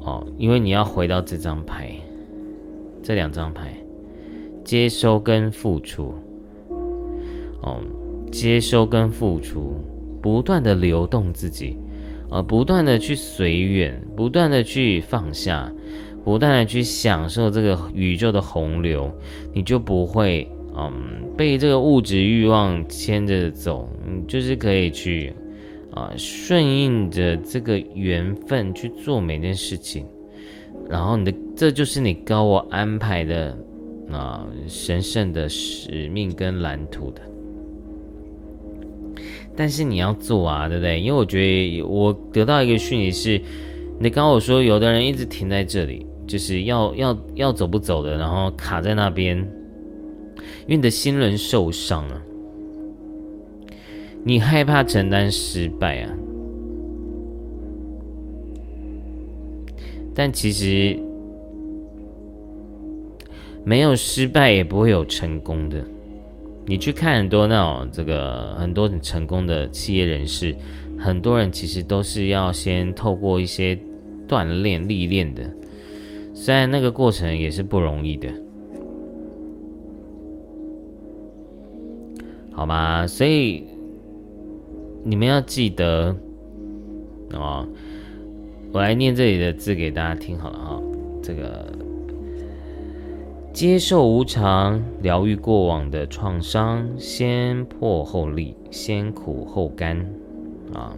[0.00, 1.90] 哦，因为你要回到这张牌，
[3.02, 3.74] 这两张牌。
[4.64, 6.14] 接收跟付出，
[7.60, 7.80] 哦，
[8.32, 9.74] 接收跟付出，
[10.22, 11.76] 不断的流动自己，
[12.30, 15.70] 呃，不断的去随缘，不断的去放下，
[16.24, 19.12] 不断的去享受这个宇宙的洪流，
[19.52, 20.92] 你就不会，嗯，
[21.36, 25.30] 被这个物质欲望牵着走，你就是可以去，
[25.92, 30.06] 啊，顺应着这个缘分去做每件事情，
[30.88, 33.54] 然后你的，这就是你高我安排的。
[34.10, 37.22] 啊，神圣的使命跟蓝图的，
[39.56, 41.00] 但是你要做啊，对不对？
[41.00, 43.42] 因为我觉得我得到一个讯息是，
[43.98, 52.22] 你刚我说有的人一直停在这里，就是要要要走不走的，然后卡在那边，因为你的心轮受伤了，
[54.22, 56.10] 你害怕承担失败啊，
[60.14, 60.98] 但其实。
[63.64, 65.82] 没有失败也不会有成功的。
[66.66, 70.54] 你去看很多那种这个很多很成功的企业人士，
[70.98, 73.78] 很多人其实都是要先透过一些
[74.26, 75.42] 锻炼历练的，
[76.32, 78.28] 虽然那个过程也是不容易的，
[82.52, 83.06] 好吗？
[83.06, 83.64] 所以
[85.02, 86.16] 你们要记得
[87.32, 87.68] 哦，
[88.72, 90.82] 我来念这里的字给大家听好了哈，
[91.22, 91.83] 这个。
[93.54, 99.96] 接受无常，疗愈过往的创伤，先破后立，先苦后甘，
[100.74, 100.92] 啊！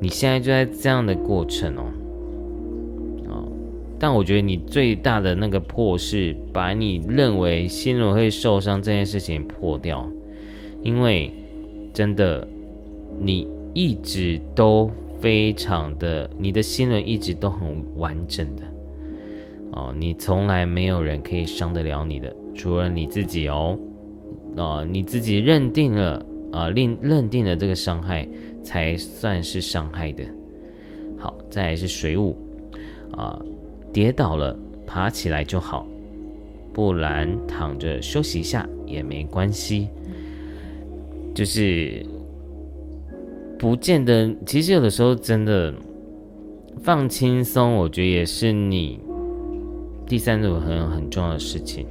[0.00, 1.84] 你现在就在这样的过程哦，
[3.28, 3.44] 啊！
[3.98, 10.08] 但我觉得你最大的那个破是把你认为心轮会受伤这件事情破掉，
[10.80, 11.30] 因为
[11.92, 12.48] 真的，
[13.20, 14.90] 你一直都
[15.20, 18.62] 非常的，你的心轮一直都很完整的。
[19.72, 23.78] 哦，你从来没有人可以伤得了你的，除了你自己哦。
[24.54, 28.28] 啊，你自己认定了啊，认认定了这个伤害
[28.62, 30.22] 才算是伤害的。
[31.16, 32.36] 好，再来是水舞，
[33.12, 33.40] 啊，
[33.90, 34.54] 跌倒了
[34.86, 35.86] 爬起来就好，
[36.74, 39.88] 不然躺着休息一下也没关系。
[41.34, 42.04] 就是
[43.58, 45.72] 不见得，其实有的时候真的
[46.82, 49.00] 放轻松，我觉得也是你。
[50.06, 51.86] 第三种很很重要的事情，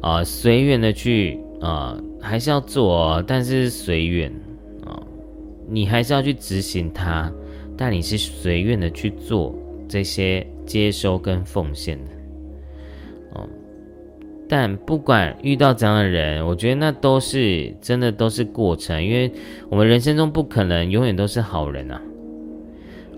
[0.00, 4.32] 啊，随缘的去啊，还是要做，但是随缘
[4.84, 5.02] 啊，
[5.68, 7.32] 你还是要去执行它，
[7.76, 9.54] 但你是随愿的去做
[9.88, 12.10] 这些接收跟奉献的，
[13.34, 13.48] 哦，
[14.48, 19.32] 但不管遇到怎样的人，我觉得那都是真的都是过程，因为
[19.68, 22.00] 我们人生中不可能永远都是好人啊。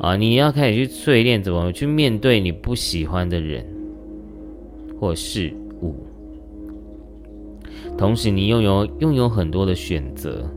[0.01, 3.67] 啊，你要开始去淬炼，怎么去面对你不喜欢的人
[4.99, 5.53] 或事
[5.83, 5.95] 物。
[7.97, 10.49] 同时，你拥有拥有很多的选择。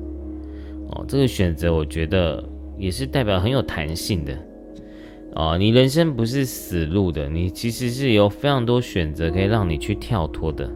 [0.91, 2.43] 哦，这个选择我觉得
[2.77, 4.37] 也是代表很有弹性的。
[5.33, 10.69] 哦，你人生不是死路的，你其实是有非常多选择可以让你去跳脱的。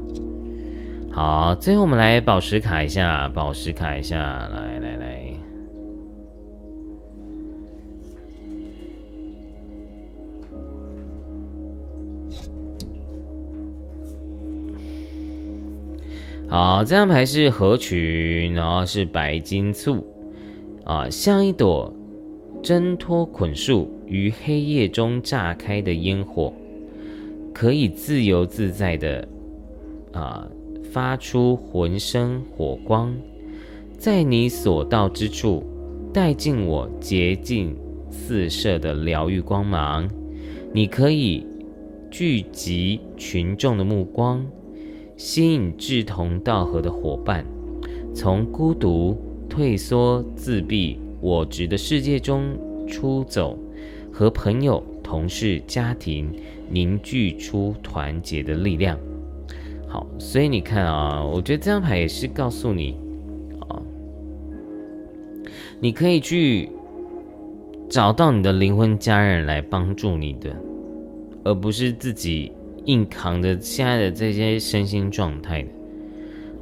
[1.11, 4.17] 好，最后我们来宝石卡一下，宝石卡一下，
[4.47, 4.74] 来
[16.47, 20.05] 好，这张牌是合群，然后是白金簇，
[20.84, 21.91] 啊，像一朵
[22.61, 26.53] 挣脱捆束于黑夜中炸开的烟火，
[27.51, 29.27] 可以自由自在的
[30.13, 30.47] 啊
[30.93, 33.13] 发出浑身火光，
[33.97, 35.63] 在你所到之处
[36.13, 37.76] 带进我洁净
[38.11, 40.07] 四射的疗愈光芒，
[40.72, 41.45] 你可以
[42.11, 44.45] 聚集群众的目光。
[45.17, 47.45] 吸引志同道合的伙伴，
[48.13, 49.17] 从孤独、
[49.49, 53.57] 退缩、自闭、我执的世界中出走，
[54.11, 56.29] 和朋友、同事、家庭
[56.69, 58.99] 凝聚出团结的力量。
[59.87, 62.97] 好，所以你看啊，我觉得这张牌也是告诉你，
[63.69, 63.81] 啊，
[65.79, 66.69] 你可以去
[67.87, 70.53] 找到你的灵魂家人来帮助你的，
[71.45, 72.51] 而不是自己
[72.85, 75.69] 硬扛着现在的这些身心状态的。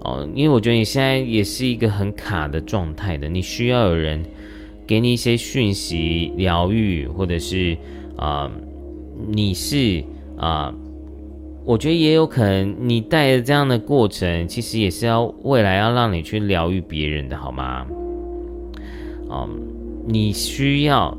[0.01, 4.21] 哦，因为我觉得你现在也是一个很卡的状态的，你需要有人
[4.85, 7.77] 给你一些讯息、疗愈，或者是
[8.17, 8.51] 啊，
[9.29, 10.03] 你是
[10.37, 10.73] 啊，
[11.63, 17.87] 我觉得也有可能你带着这样的过程，其实也是要未来要让你去疗愈别人的，好吗？
[19.29, 19.49] 嗯，
[20.05, 21.17] 你需要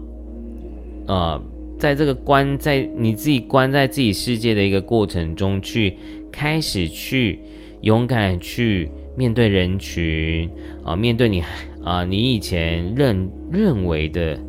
[1.07, 1.43] 呃，
[1.79, 5.97] 在这个关在你自己关在自己世界的一个过程中，去
[6.31, 7.41] 开始去。
[7.85, 10.49] 勇敢去面对人群
[10.83, 11.43] 啊，面对你
[11.83, 14.41] 啊，你以前认认为的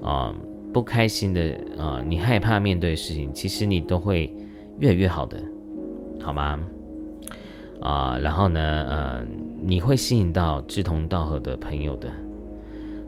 [0.00, 0.32] 啊
[0.72, 4.32] 不开心的啊，你害怕面对的事情，其实你都会
[4.78, 5.36] 越来越好的，
[6.22, 6.60] 好吗？
[7.80, 9.26] 啊，然后呢，呃，
[9.60, 12.08] 你会吸引到志同道合的朋友的，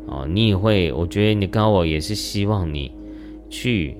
[0.07, 2.91] 哦，你也会，我觉得你高我也是希望你
[3.49, 3.97] 去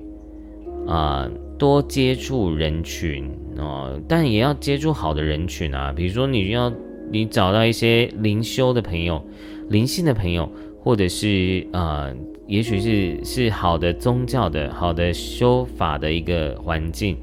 [0.87, 1.29] 啊。
[1.57, 5.91] 多接触人群哦，但也要接触好的人群啊。
[5.93, 6.71] 比如说，你要
[7.11, 9.21] 你找到一些灵修的朋友、
[9.67, 10.49] 灵性的朋友，
[10.81, 12.09] 或者是啊，
[12.47, 17.17] 也许是是好的宗教的、好的修法的一个环境。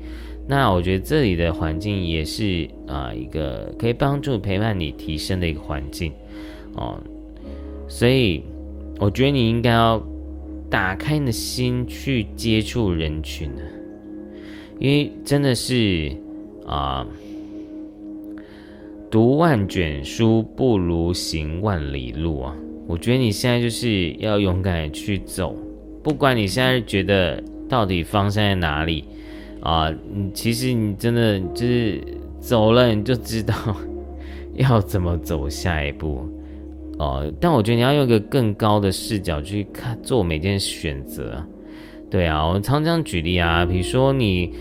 [0.47, 6.13] 那我觉得这里的环境也是啊，一个可以帮助陪伴你提升的一个环境
[6.75, 7.01] 哦。
[7.89, 8.43] 所以，
[9.01, 9.99] 我觉得你应该要
[10.77, 13.63] 打开你的心去接触人群呢。
[14.79, 16.13] 因为真的是
[16.67, 17.07] 啊，
[19.11, 22.55] 读万卷书不如行万里路啊！
[22.87, 25.57] 我觉得你现在就是要勇敢去走，
[26.03, 29.05] 不管你现在觉得到底方向在哪里
[29.63, 32.05] 啊，你其实你真的就是
[32.39, 33.55] 走了，你就知道
[34.57, 36.29] 要怎么走下一步
[36.99, 37.33] 哦。
[37.41, 41.45] 但我觉得你要用一个更高的视角去看做每件选择。
[42.11, 44.53] 对啊，我常常举例啊，比如说你，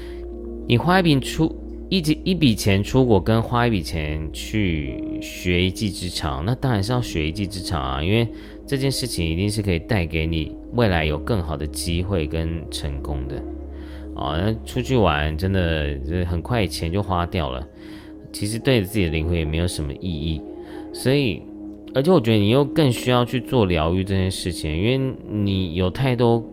[0.68, 1.56] 你花一笔出
[1.90, 8.28] 一笔一笔钱出国，跟花一笔钱去学一技之长，那当然是要学一技之长啊，因为
[8.66, 13.36] 这件事情一定是可以带给你未来有更好的机会跟成功的。
[14.16, 17.66] 哦，那出去玩真的就很快钱就花掉了，
[18.34, 20.41] 其实对自己的灵魂也没有什么意义，
[20.91, 21.44] 所以，
[21.95, 26.43] 而且我觉得你又更需要去做疗愈这件事情，因为你有太多。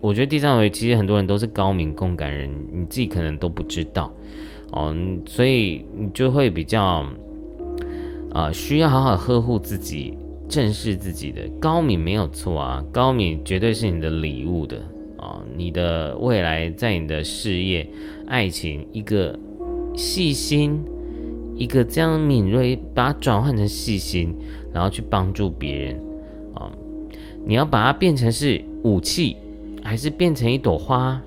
[0.00, 4.10] 我觉得第三维其实很多人都是高敏共感人，你自己可能都不知道
[4.72, 4.96] 哦，
[5.26, 7.06] 所以你就会比较
[8.32, 10.14] 啊，需要好好呵护自己，
[10.48, 14.78] 正视自己的高敏没有错啊，高敏绝对是你的礼物的
[15.18, 17.86] 啊，你的未来在你的事业、
[18.26, 19.38] 爱情一个
[19.94, 20.82] 细心，
[21.54, 24.34] 一个这样敏锐，把它转换成细心，
[24.72, 26.00] 然后去帮助别人
[26.54, 26.70] 啊，
[27.44, 29.36] 你要把它变成是武器。
[29.84, 31.20] 还是变成一朵花，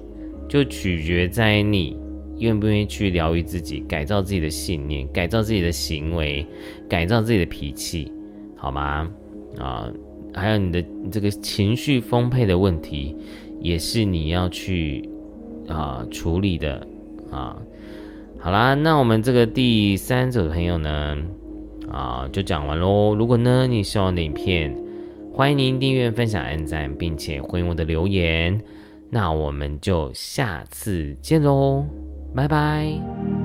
[0.47, 1.99] 就取决在你
[2.38, 6.47] 愿不愿意去疗愈自己，改造自己的信念，改造自己的行为，
[6.88, 8.09] 改造自己的脾气，
[8.55, 9.11] 好吗？
[9.57, 9.91] 啊，
[10.34, 10.81] 还有你的
[11.11, 13.13] 这个情绪丰沛的问题，
[13.59, 15.09] 也是你要去
[15.67, 16.88] 啊处理的
[17.30, 17.57] 啊。
[18.39, 21.17] 好啦，那我们这个第三组的朋友呢，
[21.95, 23.15] 啊，就讲完喽。
[23.15, 24.76] 如果呢你喜欢的影片。
[25.34, 28.57] 欢迎您订阅、分享、按赞，并且回应我的留言。
[29.09, 31.85] 那我们就下次见喽，
[32.34, 33.44] 拜拜。